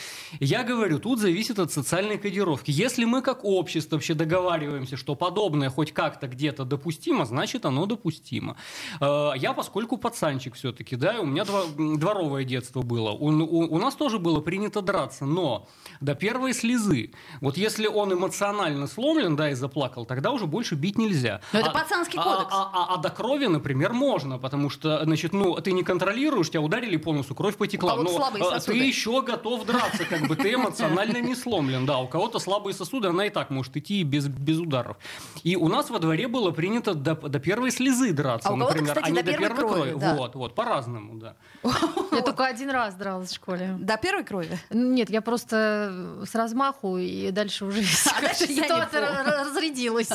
Я 0.41 0.63
говорю, 0.63 0.99
тут 0.99 1.19
зависит 1.19 1.59
от 1.59 1.73
социальной 1.73 2.19
кодировки. 2.19 2.71
Если 2.71 3.05
мы 3.05 3.23
как 3.23 3.45
общество 3.45 3.97
вообще 3.97 4.15
договариваемся, 4.15 4.97
что 4.97 5.15
подобное 5.15 5.71
хоть 5.71 5.93
как-то 5.93 6.27
где-то 6.27 6.65
допустимо, 6.65 7.25
значит 7.25 7.67
оно 7.67 7.87
допустимо. 7.87 8.57
Э, 9.01 9.33
я, 9.37 9.53
поскольку 9.53 9.99
пацанчик 9.99 10.55
все-таки, 10.55 10.97
да, 10.97 11.21
у 11.21 11.27
меня 11.27 11.45
дворовое 11.77 12.45
детство 12.45 12.83
было, 12.83 13.11
у, 13.11 13.29
у, 13.29 13.75
у 13.75 13.79
нас 13.79 13.95
тоже 13.95 14.19
было 14.19 14.41
принято 14.41 14.81
драться, 14.81 15.27
но 15.27 15.69
до 16.01 16.15
первой 16.15 16.55
слезы. 16.55 17.13
Вот 17.41 17.57
если 17.57 17.87
он 17.87 18.13
эмоционально 18.13 18.87
сломлен, 18.87 19.37
да, 19.37 19.51
и 19.51 19.55
заплакал, 19.55 20.07
тогда 20.07 20.31
уже 20.31 20.47
больше 20.47 20.75
бить 20.75 20.99
нельзя. 20.99 21.41
Но 21.53 21.59
а, 21.59 21.63
это 21.63 21.71
пацанский 21.71 22.19
а, 22.19 22.23
кодекс. 22.23 22.53
А, 22.53 22.63
а, 22.63 22.71
а, 22.73 22.95
а 22.95 22.97
до 22.99 23.11
крови, 23.11 23.47
например, 23.47 23.93
можно, 23.93 24.39
потому 24.39 24.70
что, 24.71 25.05
значит, 25.05 25.33
ну, 25.33 25.57
ты 25.57 25.73
не 25.73 25.83
контролируешь, 25.83 26.49
тебя 26.49 26.61
ударили 26.61 26.97
полностью, 26.97 27.37
кровь 27.37 27.57
потекла, 27.57 27.97
но 27.97 28.31
а, 28.53 28.61
ты 28.61 28.77
еще 28.77 29.23
готов 29.23 29.67
драться, 29.67 30.05
как 30.05 30.27
бы 30.27 30.37
ты 30.37 30.55
эмоционально 30.55 31.19
не 31.19 31.35
сломлен, 31.35 31.87
да, 31.87 31.99
у 31.99 32.09
кого-то 32.09 32.39
слабые 32.39 32.75
сосуды, 32.75 33.09
она 33.09 33.27
и 33.27 33.31
так 33.31 33.50
может 33.50 33.77
идти 33.77 34.03
без, 34.03 34.29
без 34.29 34.59
ударов. 34.59 34.97
И 35.43 35.57
у 35.57 35.69
нас 35.69 35.91
во 35.91 35.99
дворе 35.99 36.29
было 36.29 36.50
принято 36.50 36.95
до, 36.95 37.15
до 37.15 37.39
первой 37.39 37.71
слезы 37.71 38.12
драться, 38.12 38.49
а 38.49 38.57
например, 38.57 38.95
кстати, 38.95 39.07
а 39.07 39.11
не 39.11 39.23
до, 39.23 39.33
до 39.33 39.39
первой 39.39 39.57
крови. 39.57 39.73
крови. 39.73 40.00
Да. 40.00 40.15
Вот, 40.15 40.35
вот, 40.35 40.55
по-разному, 40.55 41.19
да. 41.19 41.35
Я 42.12 42.23
только 42.23 42.47
один 42.47 42.71
раз 42.71 42.95
дралась 42.95 43.31
в 43.31 43.35
школе. 43.35 43.77
До 43.79 43.97
первой 43.97 44.25
крови? 44.25 44.59
Нет, 44.71 45.11
я 45.11 45.21
просто 45.21 46.21
с 46.25 46.35
размаху, 46.35 46.99
и 46.99 47.31
дальше 47.31 47.65
уже 47.65 47.81
а 48.23 48.35
ситуация 48.35 49.45
разрядилась. 49.45 50.11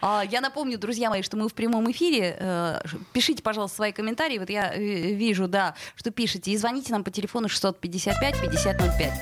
А, 0.00 0.22
я 0.30 0.40
напомню, 0.40 0.78
друзья 0.78 1.10
мои, 1.10 1.22
что 1.22 1.36
мы 1.36 1.48
в 1.48 1.54
прямом 1.54 1.90
эфире. 1.90 2.36
Э, 2.38 2.80
пишите, 3.12 3.42
пожалуйста, 3.42 3.53
свои 3.68 3.92
комментарии. 3.92 4.38
Вот 4.38 4.50
я 4.50 4.74
э, 4.74 4.78
вижу, 4.78 5.48
да, 5.48 5.74
что 5.96 6.10
пишете. 6.10 6.50
И 6.50 6.56
звоните 6.56 6.92
нам 6.92 7.04
по 7.04 7.10
телефону 7.10 7.48
655 7.48 8.40
5005. 8.40 9.12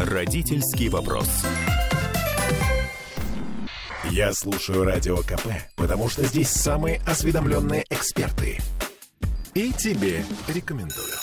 Родительский 0.00 0.88
вопрос. 0.88 1.28
Я 4.10 4.32
слушаю 4.32 4.84
Радио 4.84 5.18
КП, 5.18 5.46
потому 5.76 6.08
что 6.08 6.24
здесь 6.24 6.50
самые 6.50 7.00
осведомленные 7.06 7.84
эксперты. 7.90 8.58
И 9.54 9.72
тебе 9.72 10.24
рекомендую. 10.48 11.14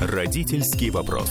Родительский 0.00 0.90
вопрос. 0.90 1.30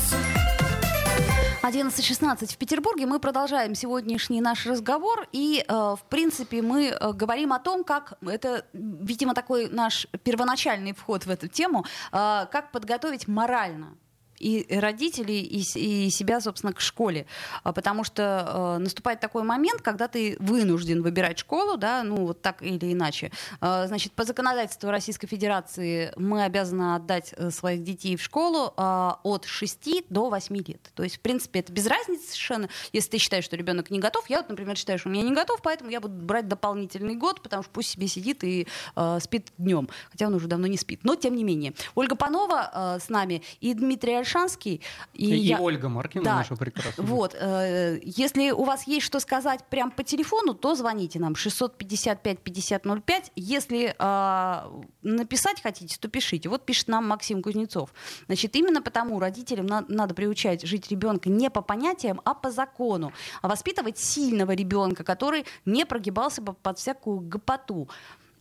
11.16 1.66 2.54
в 2.54 2.58
Петербурге. 2.58 3.08
Мы 3.08 3.20
продолжаем 3.20 3.74
сегодняшний 3.74 4.40
наш 4.40 4.68
разговор. 4.68 5.28
И, 5.32 5.66
э, 5.68 5.74
в 5.74 6.04
принципе, 6.10 6.62
мы 6.62 6.90
э, 6.90 7.14
говорим 7.14 7.54
о 7.54 7.60
том, 7.60 7.84
как 7.84 8.20
это, 8.22 8.66
видимо, 8.74 9.34
такой 9.34 9.68
наш 9.70 10.06
первоначальный 10.24 10.94
вход 10.94 11.26
в 11.26 11.30
эту 11.32 11.48
тему, 11.48 11.84
э, 12.12 12.46
как 12.52 12.72
подготовить 12.72 13.28
морально 13.28 13.98
и 14.40 14.66
родителей, 14.70 15.42
и, 15.42 16.06
и 16.06 16.10
себя, 16.10 16.42
собственно, 16.42 16.74
к 16.74 16.82
школе. 16.82 17.26
А, 17.64 17.74
потому 17.74 18.04
что 18.04 18.76
э, 18.78 18.84
наступает 18.84 19.20
такой 19.20 19.44
момент, 19.44 19.82
когда 19.82 20.08
ты 20.08 20.36
вынужден 20.40 21.02
выбирать 21.02 21.40
школу, 21.40 21.78
да, 21.78 22.04
ну 22.04 22.28
вот 22.28 22.42
так 22.42 22.62
или 22.62 22.94
иначе. 22.94 23.32
Э, 23.62 23.86
значит, 23.88 24.14
по 24.14 24.24
законодательству 24.24 24.90
Российской 24.90 25.28
Федерации 25.28 26.12
мы 26.18 26.44
обязаны 26.44 26.96
отдать 26.96 27.34
э, 27.38 27.50
своих 27.52 27.84
детей 27.84 28.16
в 28.16 28.22
школу 28.22 28.74
э, 28.76 29.12
от 29.24 29.46
6 29.46 30.10
до 30.10 30.30
8 30.30 30.56
лет. 30.56 30.92
То 30.96 31.04
есть, 31.04 31.18
в 31.18 31.20
принципе, 31.20 31.60
это 31.60 31.72
без 31.72 31.88
разницы 31.88 32.28
совершенно. 32.28 32.70
Если 32.92 33.12
ты 33.12 33.18
считаешь, 33.18 33.46
что 33.46 33.56
ребенок 33.56 33.92
не 33.92 34.00
готов, 34.00 34.30
я 34.30 34.38
вот, 34.38 34.50
например, 34.50 34.76
считаю, 34.78 35.00
что 35.00 35.10
у 35.10 35.12
меня 35.12 35.24
не 35.24 35.34
готов, 35.34 35.62
поэтому 35.62 35.90
я 35.92 36.02
буду 36.02 36.16
брать 36.16 36.48
дополнительный 36.48 37.16
год, 37.16 37.42
потому 37.42 37.64
что 37.64 37.72
пусть 37.72 37.90
себе 37.90 38.08
сидит 38.08 38.44
и 38.44 38.68
э, 38.96 39.20
спит 39.22 39.52
днем. 39.58 39.90
Хотя 40.12 40.28
он 40.28 40.34
уже 40.34 40.48
давно 40.48 40.68
не 40.68 40.78
спит. 40.78 41.02
Но, 41.04 41.16
тем 41.16 41.36
не 41.36 41.44
менее. 41.44 41.74
Ольга 41.94 42.16
Панова 42.16 42.72
э, 42.74 43.00
с 43.00 43.10
нами 43.10 43.44
и 43.62 43.74
Дмитрий 43.74 44.16
Альшанский. 44.26 44.82
И, 45.14 45.28
и 45.30 45.36
я... 45.38 45.60
Ольга 45.62 45.88
Маркина, 45.90 46.24
да. 46.24 46.36
наша 46.38 46.56
прекрасная. 46.56 47.06
Вот. 47.06 47.36
Э, 47.40 48.00
если 48.04 48.52
у 48.52 48.64
вас 48.64 48.88
есть 48.88 49.06
что 49.06 49.20
сказать 49.20 49.64
прямо 49.70 49.92
по 49.92 50.04
телефону, 50.04 50.54
то 50.56 50.76
звоните 50.76 51.20
нам 51.20 51.34
655-5005. 51.34 53.32
Если 53.36 53.96
э, 53.98 54.84
написать 55.04 55.62
хотите, 55.62 55.98
то 56.00 56.08
пишите. 56.08 56.50
Вот 56.50 56.66
пишет 56.66 56.88
нам 56.88 57.08
Максим 57.08 57.44
Кузнецов. 57.44 57.94
Значит, 58.26 58.56
именно 58.56 58.82
потому 58.82 59.20
родителям 59.20 59.68
на- 59.68 59.86
надо 59.88 60.16
приучать 60.16 60.66
жить 60.66 60.90
ребенка 60.90 61.30
не 61.30 61.50
по 61.50 61.62
понятиям, 61.62 62.20
а 62.26 62.34
по 62.34 62.50
закону. 62.52 63.14
А 63.42 63.48
воспитывать 63.48 63.98
сильного 63.98 64.52
ребенка, 64.52 65.04
который 65.04 65.46
не 65.66 65.86
прогибался 65.86 66.42
бы 66.42 66.54
под 66.54 66.80
всякую 66.80 67.20
гопоту. 67.20 67.88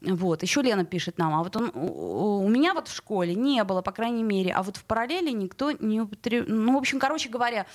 Вот, 0.06 0.42
еще 0.42 0.62
Лена 0.62 0.84
пишет 0.84 1.18
нам, 1.18 1.34
а 1.34 1.42
вот 1.42 1.56
он, 1.56 1.70
у, 1.74 2.48
меня 2.48 2.74
вот 2.74 2.88
в 2.88 2.94
школе 2.94 3.34
не 3.34 3.62
было, 3.64 3.82
по 3.82 3.92
крайней 3.92 4.22
мере, 4.22 4.52
а 4.52 4.62
вот 4.62 4.76
в 4.76 4.84
параллели 4.84 5.30
никто 5.30 5.72
не 5.72 6.00
употреблял. 6.00 6.56
Ну, 6.56 6.74
в 6.74 6.76
общем, 6.76 6.98
короче 6.98 7.28
говоря, 7.28 7.66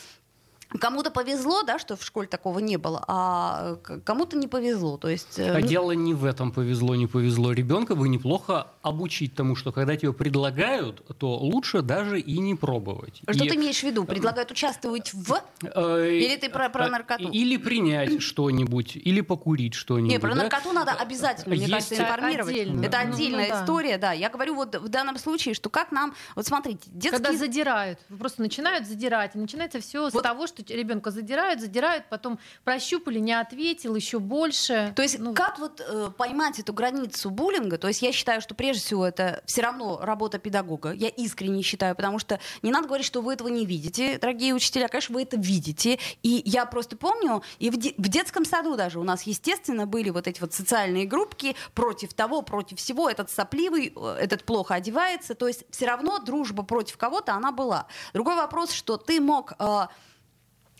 Кому-то 0.77 1.09
повезло, 1.09 1.63
да, 1.63 1.79
что 1.79 1.95
в 1.95 2.03
школе 2.03 2.27
такого 2.27 2.59
не 2.59 2.77
было, 2.77 3.03
а 3.07 3.77
кому-то 4.03 4.38
не 4.38 4.47
повезло. 4.47 4.97
То 4.97 5.09
есть, 5.09 5.39
э, 5.39 5.51
а 5.51 5.59
ну... 5.59 5.67
дело 5.67 5.93
не 5.93 6.13
в 6.13 6.25
этом 6.25 6.51
повезло, 6.51 6.95
не 6.95 7.07
повезло. 7.07 7.53
Ребенка 7.53 7.95
бы 7.95 8.07
неплохо 8.07 8.67
обучить 8.83 9.33
тому, 9.33 9.55
что 9.55 9.71
когда 9.71 9.95
тебе 9.95 10.13
предлагают, 10.13 11.03
то 11.17 11.38
лучше 11.38 11.81
даже 11.81 12.19
и 12.19 12.38
не 12.38 12.53
пробовать. 12.53 13.21
Что 13.27 13.45
и... 13.45 13.49
ты 13.49 13.55
имеешь 13.55 13.79
в 13.79 13.83
виду? 13.83 14.05
Предлагают 14.05 14.51
участвовать 14.51 15.11
в? 15.11 15.41
Э, 15.63 16.07
или 16.07 16.35
ты 16.35 16.49
про, 16.49 16.69
про 16.69 16.88
наркоту? 16.88 17.29
Или 17.29 17.57
принять 17.57 18.21
что-нибудь, 18.21 18.95
или 18.95 19.21
покурить 19.21 19.73
что-нибудь. 19.73 20.11
Не, 20.11 20.19
про 20.19 20.35
да? 20.35 20.43
наркоту 20.43 20.71
надо 20.71 20.91
обязательно, 20.91 21.55
мне 21.55 21.65
Есть... 21.65 21.71
кажется, 21.71 21.95
информировать. 21.95 22.53
Отдельно. 22.53 22.85
Это 22.85 22.99
отдельная 22.99 23.47
ну, 23.49 23.55
ну, 23.55 23.61
история, 23.61 23.97
да. 23.97 24.11
Я 24.11 24.29
говорю 24.29 24.53
вот 24.53 24.75
в 24.75 24.88
данном 24.89 25.17
случае, 25.17 25.55
что 25.55 25.71
как 25.71 25.91
нам... 25.91 26.13
Вот 26.35 26.45
смотрите, 26.45 26.81
детские... 26.88 27.11
Когда 27.23 27.33
задирают, 27.33 27.99
просто 28.19 28.41
начинают 28.41 28.85
задирать, 28.85 29.35
и 29.35 29.39
начинается 29.39 29.79
все 29.81 30.09
вот. 30.09 30.13
с 30.13 30.21
того, 30.21 30.45
что 30.45 30.58
что 30.59 30.73
ребенка 30.73 31.11
задирают, 31.11 31.61
задирают, 31.61 32.05
потом 32.09 32.39
прощупали, 32.63 33.19
не 33.19 33.33
ответил, 33.33 33.95
еще 33.95 34.19
больше. 34.19 34.93
То 34.95 35.01
есть 35.01 35.19
ну, 35.19 35.33
как 35.33 35.59
вот 35.59 35.81
э, 35.81 36.09
поймать 36.17 36.59
эту 36.59 36.73
границу 36.73 37.29
буллинга? 37.29 37.77
То 37.77 37.87
есть 37.87 38.01
я 38.01 38.11
считаю, 38.11 38.41
что 38.41 38.55
прежде 38.55 38.83
всего 38.83 39.05
это 39.05 39.41
все 39.45 39.61
равно 39.61 39.99
работа 40.01 40.39
педагога. 40.39 40.91
Я 40.91 41.09
искренне 41.09 41.61
считаю, 41.61 41.95
потому 41.95 42.19
что 42.19 42.39
не 42.61 42.71
надо 42.71 42.87
говорить, 42.87 43.05
что 43.05 43.21
вы 43.21 43.33
этого 43.33 43.47
не 43.47 43.65
видите, 43.65 44.17
дорогие 44.17 44.53
учителя. 44.53 44.87
Конечно, 44.87 45.15
вы 45.15 45.23
это 45.23 45.37
видите. 45.37 45.99
И 46.23 46.41
я 46.45 46.65
просто 46.65 46.97
помню, 46.97 47.43
и 47.59 47.69
в, 47.69 47.77
де- 47.77 47.93
в 47.97 48.07
детском 48.07 48.45
саду 48.45 48.75
даже 48.75 48.99
у 48.99 49.03
нас, 49.03 49.23
естественно, 49.23 49.85
были 49.85 50.09
вот 50.09 50.27
эти 50.27 50.39
вот 50.41 50.53
социальные 50.53 51.05
группки 51.05 51.55
против 51.73 52.13
того, 52.13 52.41
против 52.41 52.79
всего. 52.79 53.09
Этот 53.09 53.29
сопливый, 53.29 53.93
э, 53.95 54.17
этот 54.19 54.43
плохо 54.43 54.75
одевается. 54.75 55.35
То 55.35 55.47
есть 55.47 55.65
все 55.69 55.85
равно 55.85 56.19
дружба 56.19 56.63
против 56.63 56.97
кого-то 56.97 57.33
она 57.33 57.51
была. 57.51 57.87
Другой 58.13 58.35
вопрос, 58.35 58.71
что 58.71 58.97
ты 58.97 59.19
мог... 59.19 59.53
Э, 59.59 59.87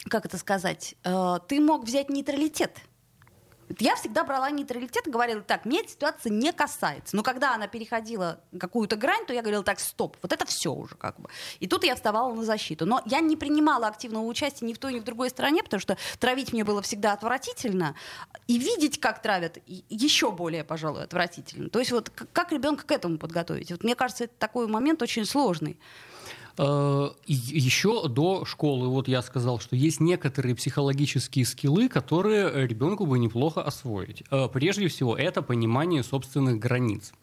как 0.08 0.26
это 0.26 0.38
сказать, 0.38 0.96
э, 1.04 1.40
ты 1.48 1.60
мог 1.60 1.84
взять 1.84 2.10
нейтралитет. 2.10 2.78
Я 3.78 3.96
всегда 3.96 4.24
брала 4.24 4.50
нейтралитет 4.50 5.06
и 5.06 5.12
говорила, 5.12 5.42
так, 5.42 5.66
мне 5.66 5.82
эта 5.82 5.90
ситуация 5.90 6.32
не 6.32 6.52
касается. 6.52 7.16
Но 7.16 7.22
когда 7.22 7.54
она 7.54 7.68
переходила 7.68 8.42
какую-то 8.60 8.96
грань, 8.96 9.28
то 9.28 9.34
я 9.34 9.42
говорила, 9.42 9.64
так, 9.64 9.80
стоп, 9.80 10.18
вот 10.24 10.34
это 10.34 10.44
все 10.48 10.74
уже 10.74 10.96
как 10.96 11.20
бы. 11.20 11.30
И 11.60 11.68
тут 11.68 11.84
я 11.84 11.94
вставала 11.96 12.34
на 12.34 12.44
защиту. 12.44 12.88
Но 12.88 13.04
я 13.06 13.20
не 13.20 13.38
принимала 13.38 13.88
активного 13.88 14.26
участия 14.26 14.66
ни 14.66 14.74
в 14.74 14.80
той, 14.80 14.96
ни 14.96 15.00
в 15.00 15.04
другой 15.04 15.30
стороне, 15.30 15.62
потому 15.62 15.80
что 15.80 15.98
травить 16.18 16.52
мне 16.52 16.64
было 16.64 16.82
всегда 16.82 17.14
отвратительно. 17.14 17.94
И 18.48 18.58
видеть, 18.58 19.00
как 19.00 19.22
травят, 19.22 19.60
еще 19.68 20.32
более, 20.32 20.64
пожалуй, 20.64 21.04
отвратительно. 21.04 21.70
То 21.70 21.78
есть 21.78 21.92
вот 21.92 22.10
как 22.10 22.52
ребенка 22.52 22.88
к 22.88 22.92
этому 22.92 23.20
подготовить? 23.20 23.70
Вот 23.70 23.84
мне 23.84 23.94
кажется, 23.94 24.24
это 24.24 24.34
такой 24.40 24.68
момент 24.68 25.04
очень 25.04 25.26
сложный. 25.26 25.80
Э, 26.62 27.12
еще 27.26 28.10
до 28.10 28.44
школы, 28.44 28.90
вот 28.90 29.08
я 29.08 29.22
сказал, 29.22 29.62
что 29.62 29.78
есть 29.78 30.02
некоторые 30.02 30.56
психологические 30.56 31.46
скиллы, 31.46 31.88
которые 31.88 32.68
ребенку 32.68 33.06
бы 33.06 33.18
неплохо 33.18 33.62
освоить. 33.62 34.24
Э, 34.30 34.50
прежде 34.52 34.90
всего, 34.90 35.16
это 35.16 35.42
понимание 35.42 36.04
собственных 36.04 36.60
границ. 36.60 37.14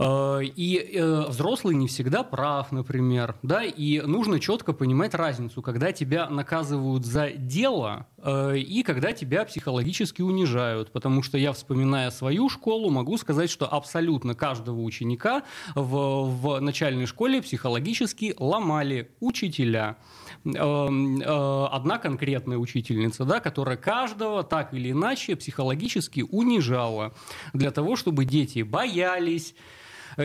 Э, 0.00 0.40
и 0.42 0.78
э, 0.78 1.24
взрослый 1.28 1.76
не 1.76 1.86
всегда 1.86 2.22
прав, 2.22 2.72
например, 2.72 3.36
да, 3.42 3.62
и 3.62 4.00
нужно 4.00 4.40
четко 4.40 4.72
понимать 4.72 5.14
разницу, 5.14 5.60
когда 5.60 5.92
тебя 5.92 6.30
наказывают 6.30 7.04
за 7.04 7.30
дело 7.30 8.06
э, 8.16 8.56
и 8.56 8.82
когда 8.82 9.12
тебя 9.12 9.44
психологически 9.44 10.22
унижают, 10.22 10.90
потому 10.90 11.22
что 11.22 11.36
я, 11.36 11.52
вспоминая 11.52 12.10
свою 12.10 12.48
школу, 12.48 12.88
могу 12.88 13.18
сказать, 13.18 13.50
что 13.50 13.66
абсолютно 13.66 14.34
каждого 14.34 14.80
ученика 14.80 15.42
в, 15.74 16.24
в 16.24 16.60
начальной 16.60 17.04
школе 17.04 17.42
психологически 17.42 18.34
ломали 18.38 19.10
учителя. 19.20 19.98
Одна 20.44 21.98
конкретная 21.98 22.56
учительница, 22.56 23.26
да, 23.26 23.40
которая 23.40 23.76
каждого 23.76 24.42
так 24.44 24.72
или 24.72 24.92
иначе 24.92 25.36
психологически 25.36 26.24
унижала 26.30 27.12
для 27.52 27.70
того, 27.70 27.96
чтобы 27.96 28.24
дети 28.24 28.62
боялись, 28.62 29.54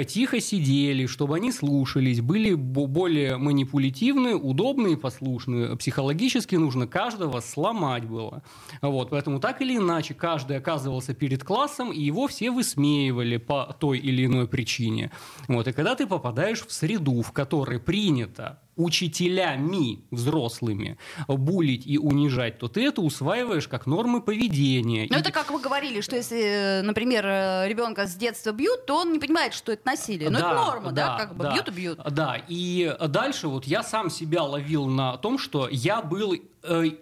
тихо 0.07 0.39
сидели, 0.39 1.05
чтобы 1.05 1.35
они 1.35 1.51
слушались, 1.51 2.21
были 2.21 2.53
более 2.53 3.37
манипулятивны, 3.37 4.35
удобные, 4.35 4.97
послушные. 4.97 5.75
Психологически 5.77 6.55
нужно 6.55 6.87
каждого 6.87 7.39
сломать 7.39 8.05
было. 8.05 8.43
Вот, 8.81 9.09
поэтому 9.09 9.39
так 9.39 9.61
или 9.61 9.77
иначе 9.77 10.13
каждый 10.13 10.57
оказывался 10.57 11.13
перед 11.13 11.43
классом, 11.43 11.91
и 11.91 12.01
его 12.01 12.27
все 12.27 12.51
высмеивали 12.51 13.37
по 13.37 13.75
той 13.79 13.99
или 13.99 14.25
иной 14.25 14.47
причине. 14.47 15.11
Вот, 15.47 15.67
и 15.67 15.73
когда 15.73 15.95
ты 15.95 16.07
попадаешь 16.07 16.65
в 16.65 16.71
среду, 16.71 17.21
в 17.21 17.31
которой 17.31 17.79
принято 17.79 18.59
учителями 18.75 20.03
взрослыми 20.11 20.97
булить 21.27 21.85
и 21.85 21.97
унижать, 21.97 22.59
то 22.59 22.67
ты 22.67 22.85
это 22.85 23.01
усваиваешь 23.01 23.67
как 23.67 23.85
нормы 23.85 24.21
поведения. 24.21 25.07
Но 25.09 25.17
и... 25.17 25.19
это 25.19 25.31
как 25.31 25.51
вы 25.51 25.59
говорили, 25.59 26.01
что 26.01 26.15
если, 26.15 26.81
например, 26.83 27.25
ребенка 27.67 28.07
с 28.07 28.15
детства 28.15 28.51
бьют, 28.51 28.85
то 28.85 28.97
он 28.97 29.13
не 29.13 29.19
понимает, 29.19 29.53
что 29.53 29.71
это 29.71 29.85
насилие. 29.85 30.29
Но 30.29 30.39
да, 30.39 30.51
это 30.51 30.55
норма, 30.55 30.91
да, 30.91 31.07
да 31.07 31.17
как 31.17 31.35
бы 31.35 31.43
да, 31.43 31.53
бьют 31.53 31.67
и 31.67 31.71
бьют. 31.71 31.99
Да, 32.11 32.41
и 32.47 32.95
дальше 33.07 33.47
вот 33.47 33.65
я 33.65 33.83
сам 33.83 34.09
себя 34.09 34.43
ловил 34.43 34.85
на 34.87 35.17
том, 35.17 35.37
что 35.37 35.67
я 35.71 36.01
был 36.01 36.33
Э, 36.33 36.54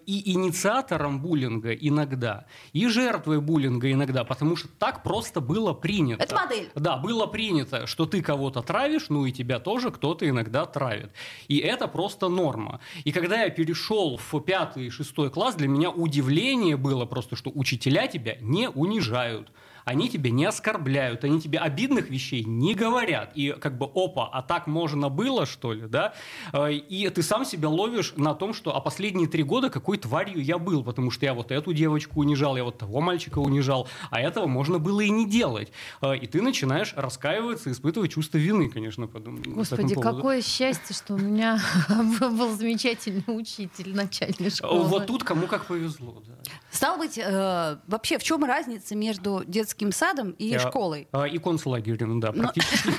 и 0.05 0.31
инициатором 0.33 1.21
буллинга 1.21 1.73
иногда, 1.73 2.45
и 2.73 2.87
жертвой 2.87 3.39
буллинга 3.41 3.91
иногда, 3.91 4.23
потому 4.23 4.55
что 4.55 4.67
так 4.79 5.03
просто 5.03 5.41
было 5.41 5.73
принято. 5.73 6.23
Это 6.23 6.35
модель. 6.35 6.69
Да, 6.75 6.97
было 6.97 7.25
принято, 7.25 7.87
что 7.87 8.05
ты 8.05 8.21
кого-то 8.21 8.61
травишь, 8.61 9.09
ну 9.09 9.25
и 9.25 9.31
тебя 9.31 9.59
тоже 9.59 9.91
кто-то 9.91 10.27
иногда 10.27 10.65
травит. 10.65 11.11
И 11.47 11.57
это 11.57 11.87
просто 11.87 12.29
норма. 12.29 12.79
И 13.03 13.11
когда 13.11 13.43
я 13.43 13.49
перешел 13.49 14.17
в 14.17 14.39
пятый 14.41 14.87
и 14.87 14.89
шестой 14.89 15.29
класс, 15.29 15.55
для 15.55 15.67
меня 15.67 15.89
удивление 15.89 16.77
было 16.77 17.05
просто, 17.05 17.35
что 17.35 17.51
учителя 17.53 18.07
тебя 18.07 18.37
не 18.41 18.69
унижают 18.69 19.51
они 19.85 20.09
тебя 20.09 20.31
не 20.31 20.45
оскорбляют, 20.45 21.23
они 21.23 21.41
тебе 21.41 21.59
обидных 21.59 22.09
вещей 22.09 22.43
не 22.43 22.73
говорят. 22.73 23.31
И 23.35 23.55
как 23.59 23.77
бы, 23.77 23.89
опа, 23.93 24.29
а 24.31 24.41
так 24.41 24.67
можно 24.67 25.09
было, 25.09 25.45
что 25.45 25.73
ли, 25.73 25.87
да? 25.87 26.13
Э, 26.51 26.71
и 26.71 27.09
ты 27.09 27.21
сам 27.21 27.45
себя 27.45 27.69
ловишь 27.69 28.13
на 28.15 28.33
том, 28.33 28.53
что 28.53 28.75
а 28.75 28.81
последние 28.81 29.27
три 29.27 29.43
года 29.43 29.69
какой 29.69 29.97
тварью 29.97 30.43
я 30.43 30.57
был, 30.57 30.83
потому 30.83 31.11
что 31.11 31.25
я 31.25 31.33
вот 31.33 31.51
эту 31.51 31.73
девочку 31.73 32.21
унижал, 32.21 32.57
я 32.57 32.63
вот 32.63 32.77
того 32.77 33.01
мальчика 33.01 33.39
унижал, 33.39 33.87
а 34.09 34.21
этого 34.21 34.47
можно 34.47 34.79
было 34.79 35.01
и 35.01 35.09
не 35.09 35.29
делать. 35.29 35.71
Э, 36.01 36.15
и 36.15 36.27
ты 36.27 36.41
начинаешь 36.41 36.93
раскаиваться, 36.95 37.71
испытывать 37.71 38.11
чувство 38.11 38.37
вины, 38.37 38.69
конечно, 38.69 39.07
потом. 39.07 39.41
Господи, 39.41 39.95
какое 39.95 40.41
счастье, 40.41 40.95
что 40.95 41.15
у 41.15 41.17
меня 41.17 41.59
был 41.89 42.55
замечательный 42.55 43.23
учитель 43.27 43.95
начальной 43.95 44.49
школы. 44.49 44.83
Вот 44.83 45.07
тут 45.07 45.23
кому 45.23 45.47
как 45.47 45.65
повезло, 45.65 46.21
да. 46.25 46.33
Стало 46.71 46.97
быть, 46.97 47.17
э, 47.17 47.77
вообще 47.87 48.17
в 48.17 48.23
чем 48.23 48.43
разница 48.43 48.95
между 48.95 49.43
детским 49.45 49.72
садом 49.91 50.31
и 50.31 50.47
Я, 50.47 50.59
школой? 50.59 51.07
А, 51.11 51.25
и 51.25 51.37
концлагерем, 51.37 52.19
да, 52.19 52.31
практически. 52.31 52.89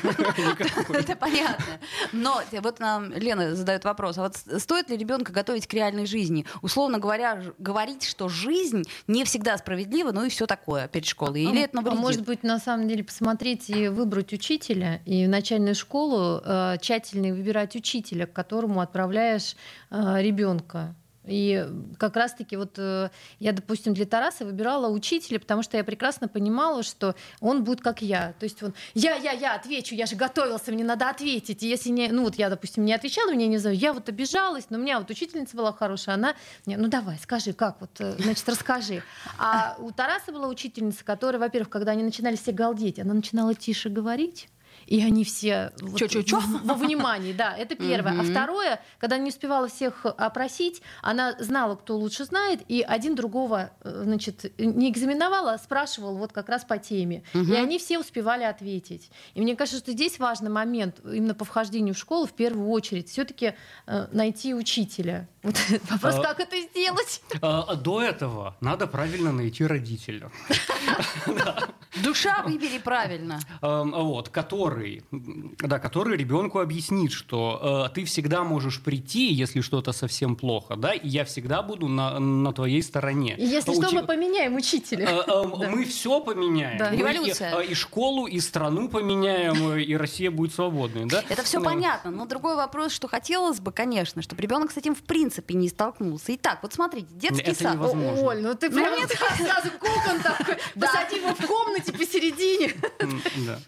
Это 0.92 1.16
понятно. 1.16 1.64
Но 2.12 2.40
вот 2.52 2.80
нам 2.80 3.12
Лена 3.12 3.54
задает 3.54 3.84
вопрос, 3.84 4.18
а 4.18 4.22
вот 4.22 4.36
стоит 4.36 4.90
ли 4.90 4.96
ребенка 4.96 5.32
готовить 5.32 5.66
к 5.66 5.74
реальной 5.74 6.06
жизни? 6.06 6.46
Условно 6.62 6.98
говоря, 6.98 7.42
говорить, 7.58 8.04
что 8.04 8.28
жизнь 8.28 8.84
не 9.06 9.24
всегда 9.24 9.56
справедлива, 9.58 10.12
ну 10.12 10.24
и 10.24 10.28
все 10.28 10.46
такое 10.46 10.88
перед 10.88 11.06
школой. 11.06 11.42
Или 11.42 11.60
а, 11.60 11.64
это 11.64 11.76
навредит? 11.76 11.98
А 11.98 12.00
может 12.00 12.24
быть, 12.24 12.42
на 12.42 12.58
самом 12.58 12.88
деле, 12.88 13.04
посмотреть 13.04 13.70
и 13.70 13.88
выбрать 13.88 14.32
учителя, 14.32 15.00
и 15.04 15.26
в 15.26 15.28
начальную 15.28 15.74
школу 15.74 16.40
э, 16.44 16.76
тщательно 16.80 17.34
выбирать 17.34 17.76
учителя, 17.76 18.26
к 18.26 18.32
которому 18.32 18.80
отправляешь 18.80 19.56
э, 19.90 20.22
ребенка. 20.22 20.94
И 21.26 21.66
как 21.98 22.16
раз-таки 22.16 22.56
вот 22.56 22.78
э, 22.78 23.10
я, 23.38 23.52
допустим, 23.52 23.94
для 23.94 24.04
Тараса 24.04 24.44
выбирала 24.44 24.88
учителя, 24.88 25.38
потому 25.40 25.62
что 25.62 25.76
я 25.76 25.84
прекрасно 25.84 26.28
понимала, 26.28 26.82
что 26.82 27.14
он 27.40 27.64
будет 27.64 27.80
как 27.80 28.02
я. 28.02 28.34
То 28.38 28.44
есть 28.44 28.62
он, 28.62 28.74
я, 28.94 29.14
я, 29.14 29.32
я 29.32 29.54
отвечу, 29.54 29.94
я 29.94 30.06
же 30.06 30.16
готовился, 30.16 30.72
мне 30.72 30.84
надо 30.84 31.08
ответить. 31.08 31.62
И 31.62 31.68
если 31.68 31.90
не, 31.90 32.08
ну 32.08 32.24
вот 32.24 32.34
я, 32.36 32.50
допустим, 32.50 32.84
не 32.84 32.92
отвечала, 32.92 33.32
меня 33.32 33.46
не 33.46 33.58
знаю, 33.58 33.76
я 33.76 33.92
вот 33.92 34.08
обижалась, 34.08 34.66
но 34.68 34.78
у 34.78 34.80
меня 34.80 34.98
вот 34.98 35.10
учительница 35.10 35.56
была 35.56 35.72
хорошая, 35.72 36.16
она, 36.16 36.34
мне, 36.66 36.76
ну 36.76 36.88
давай, 36.88 37.18
скажи, 37.18 37.52
как 37.52 37.80
вот, 37.80 37.90
э, 38.00 38.16
значит, 38.18 38.48
расскажи. 38.48 39.02
А 39.38 39.76
у 39.78 39.90
Тараса 39.92 40.32
была 40.32 40.48
учительница, 40.48 41.04
которая, 41.04 41.40
во-первых, 41.40 41.70
когда 41.70 41.92
они 41.92 42.02
начинали 42.02 42.36
все 42.36 42.52
галдеть, 42.52 42.98
она 42.98 43.14
начинала 43.14 43.54
тише 43.54 43.88
говорить, 43.88 44.48
и 44.86 45.02
они 45.02 45.24
все 45.24 45.72
вот, 45.80 45.98
чё, 45.98 46.06
чё, 46.06 46.22
чё? 46.22 46.40
во 46.40 46.74
внимании, 46.74 47.32
да, 47.32 47.56
это 47.56 47.74
первое. 47.74 48.20
А 48.20 48.22
второе, 48.22 48.80
когда 48.98 49.18
не 49.18 49.30
успевала 49.30 49.68
всех 49.68 50.04
опросить, 50.06 50.82
она 51.02 51.36
знала, 51.38 51.76
кто 51.76 51.96
лучше 51.96 52.24
знает, 52.24 52.60
и 52.68 52.82
один 52.82 53.14
другого, 53.14 53.70
э, 53.82 54.02
значит, 54.04 54.52
не 54.58 54.90
экзаменовала, 54.90 55.54
а 55.54 55.58
спрашивал 55.58 56.16
вот 56.16 56.32
как 56.32 56.48
раз 56.48 56.64
по 56.64 56.78
теме. 56.78 57.22
И 57.32 57.54
они 57.54 57.78
все 57.78 57.98
успевали 57.98 58.44
ответить. 58.44 59.10
И 59.34 59.40
мне 59.40 59.56
кажется, 59.56 59.80
что 59.80 59.92
здесь 59.92 60.18
важный 60.18 60.50
момент 60.50 61.00
именно 61.04 61.34
по 61.34 61.44
вхождению 61.44 61.94
в 61.94 61.98
школу 61.98 62.26
в 62.26 62.32
первую 62.32 62.68
очередь 62.68 63.08
все-таки 63.08 63.54
э, 63.86 64.06
найти 64.12 64.54
учителя. 64.54 65.28
Вот 65.44 65.56
вопрос, 65.90 66.14
а, 66.14 66.22
как 66.22 66.40
это 66.40 66.58
сделать? 66.58 67.20
А, 67.42 67.74
до 67.74 68.00
этого 68.00 68.56
надо 68.62 68.86
правильно 68.86 69.30
найти 69.30 69.66
родителя. 69.66 70.30
Душа 72.02 72.42
выбери 72.42 72.78
правильно. 72.78 73.38
Вот, 73.60 74.30
который, 74.30 75.04
да, 75.10 75.78
который 75.78 76.16
ребенку 76.16 76.58
объяснит, 76.58 77.12
что 77.12 77.88
э, 77.88 77.94
ты 77.94 78.04
всегда 78.04 78.42
можешь 78.42 78.80
прийти, 78.82 79.32
если 79.32 79.60
что-то 79.60 79.92
совсем 79.92 80.34
плохо, 80.34 80.76
да, 80.76 80.92
и 80.92 81.06
я 81.06 81.24
всегда 81.24 81.62
буду 81.62 81.86
на, 81.86 82.18
на 82.18 82.52
твоей 82.52 82.82
стороне. 82.82 83.36
Если 83.38 83.74
что, 83.74 83.94
мы 83.94 84.02
поменяем 84.02 84.56
учителя. 84.56 85.06
Э, 85.08 85.22
э, 85.26 85.42
мы 85.70 85.84
все 85.84 86.20
поменяем. 86.20 86.80
Революция. 86.92 87.60
И, 87.60 87.74
школу, 87.74 88.26
и 88.26 88.40
страну 88.40 88.88
поменяем, 88.88 89.76
и 89.76 89.94
Россия 89.94 90.30
будет 90.30 90.54
свободной, 90.54 91.06
да? 91.06 91.22
Это 91.28 91.44
все 91.44 91.62
понятно, 91.62 92.10
но 92.10 92.26
другой 92.26 92.56
вопрос, 92.56 92.92
что 92.92 93.06
хотелось 93.08 93.60
бы, 93.60 93.70
конечно, 93.72 94.22
чтобы 94.22 94.42
ребенок 94.42 94.72
с 94.72 94.76
этим 94.76 94.94
в 94.94 95.02
принципе 95.02 95.33
не 95.48 95.68
столкнулся. 95.68 96.34
Итак, 96.34 96.58
вот 96.62 96.72
смотрите, 96.72 97.08
детский 97.10 97.52
Это 97.52 97.62
сад. 97.62 97.74
Невозможно. 97.74 98.22
Оль, 98.22 98.42
ну 98.42 98.54
ты 98.54 98.70
прям 98.70 98.94
сразу 99.08 99.70
кокон 99.78 100.20
такой, 100.22 100.56
посади 100.80 101.16
его 101.16 101.34
в 101.34 101.46
комнате 101.46 101.92
посередине. 101.92 102.74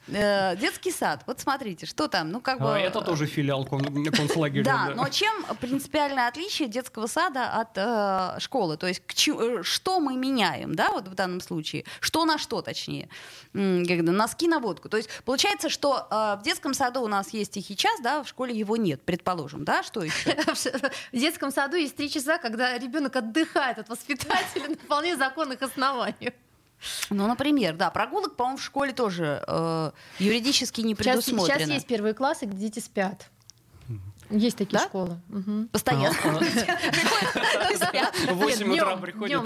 Э, 0.08 0.56
детский 0.56 0.90
сад. 0.90 1.22
Вот 1.26 1.40
смотрите, 1.40 1.86
что 1.86 2.08
там, 2.08 2.30
ну 2.30 2.40
как 2.40 2.60
бы... 2.60 2.74
А, 2.74 2.78
это 2.78 3.00
тоже 3.00 3.26
филиал 3.26 3.64
концлагеря. 3.64 4.64
Да, 4.64 4.92
но 4.94 5.08
чем 5.08 5.32
принципиальное 5.60 6.28
отличие 6.28 6.68
детского 6.68 7.06
сада 7.06 7.50
от 7.50 7.76
э, 7.76 8.40
школы? 8.40 8.76
То 8.76 8.86
есть 8.86 9.02
э, 9.28 9.62
что 9.62 10.00
мы 10.00 10.16
меняем, 10.16 10.74
да, 10.74 10.90
вот 10.90 11.08
в 11.08 11.14
данном 11.14 11.40
случае? 11.40 11.84
Что 12.00 12.24
на 12.24 12.38
что, 12.38 12.62
точнее? 12.62 13.08
Носки 13.52 14.48
на 14.48 14.58
водку. 14.58 14.88
То 14.88 14.96
есть 14.96 15.08
получается, 15.24 15.68
что 15.68 16.06
в 16.10 16.40
детском 16.44 16.74
саду 16.74 17.02
у 17.02 17.08
нас 17.08 17.30
есть 17.30 17.52
тихий 17.52 17.76
час, 17.76 18.00
да, 18.02 18.22
в 18.22 18.28
школе 18.28 18.54
его 18.56 18.76
нет, 18.76 19.02
предположим, 19.02 19.64
да, 19.64 19.82
что 19.82 20.02
еще? 20.02 20.36
В 21.12 21.16
детском 21.16 21.50
саду 21.56 21.76
есть 21.76 21.96
три 21.96 22.10
часа, 22.10 22.38
когда 22.38 22.78
ребенок 22.78 23.16
отдыхает 23.16 23.78
от 23.78 23.88
воспитателя 23.88 24.68
на 24.68 24.74
вполне 24.76 25.16
законных 25.16 25.62
основаниях. 25.62 26.34
Ну, 27.08 27.26
например, 27.26 27.74
да, 27.74 27.90
прогулок, 27.90 28.36
по-моему, 28.36 28.58
в 28.58 28.62
школе 28.62 28.92
тоже 28.92 29.42
э, 29.46 29.90
юридически 30.18 30.82
не 30.82 30.94
предусмотрено. 30.94 31.46
Сейчас, 31.46 31.58
сейчас 31.58 31.70
есть 31.70 31.86
первые 31.86 32.12
классы, 32.12 32.44
где 32.44 32.68
дети 32.68 32.80
спят. 32.80 33.30
Есть 34.30 34.56
такие 34.56 34.78
Да? 34.78 34.86
школы. 34.86 35.20
Мгм. 35.28 35.68
Постоянно. 35.68 36.14
А, 36.24 37.74
спят. 37.74 38.14
В 38.30 38.34
8 38.34 38.68
Нет, 38.68 38.82
утра 38.82 38.96
приходят. 38.96 39.42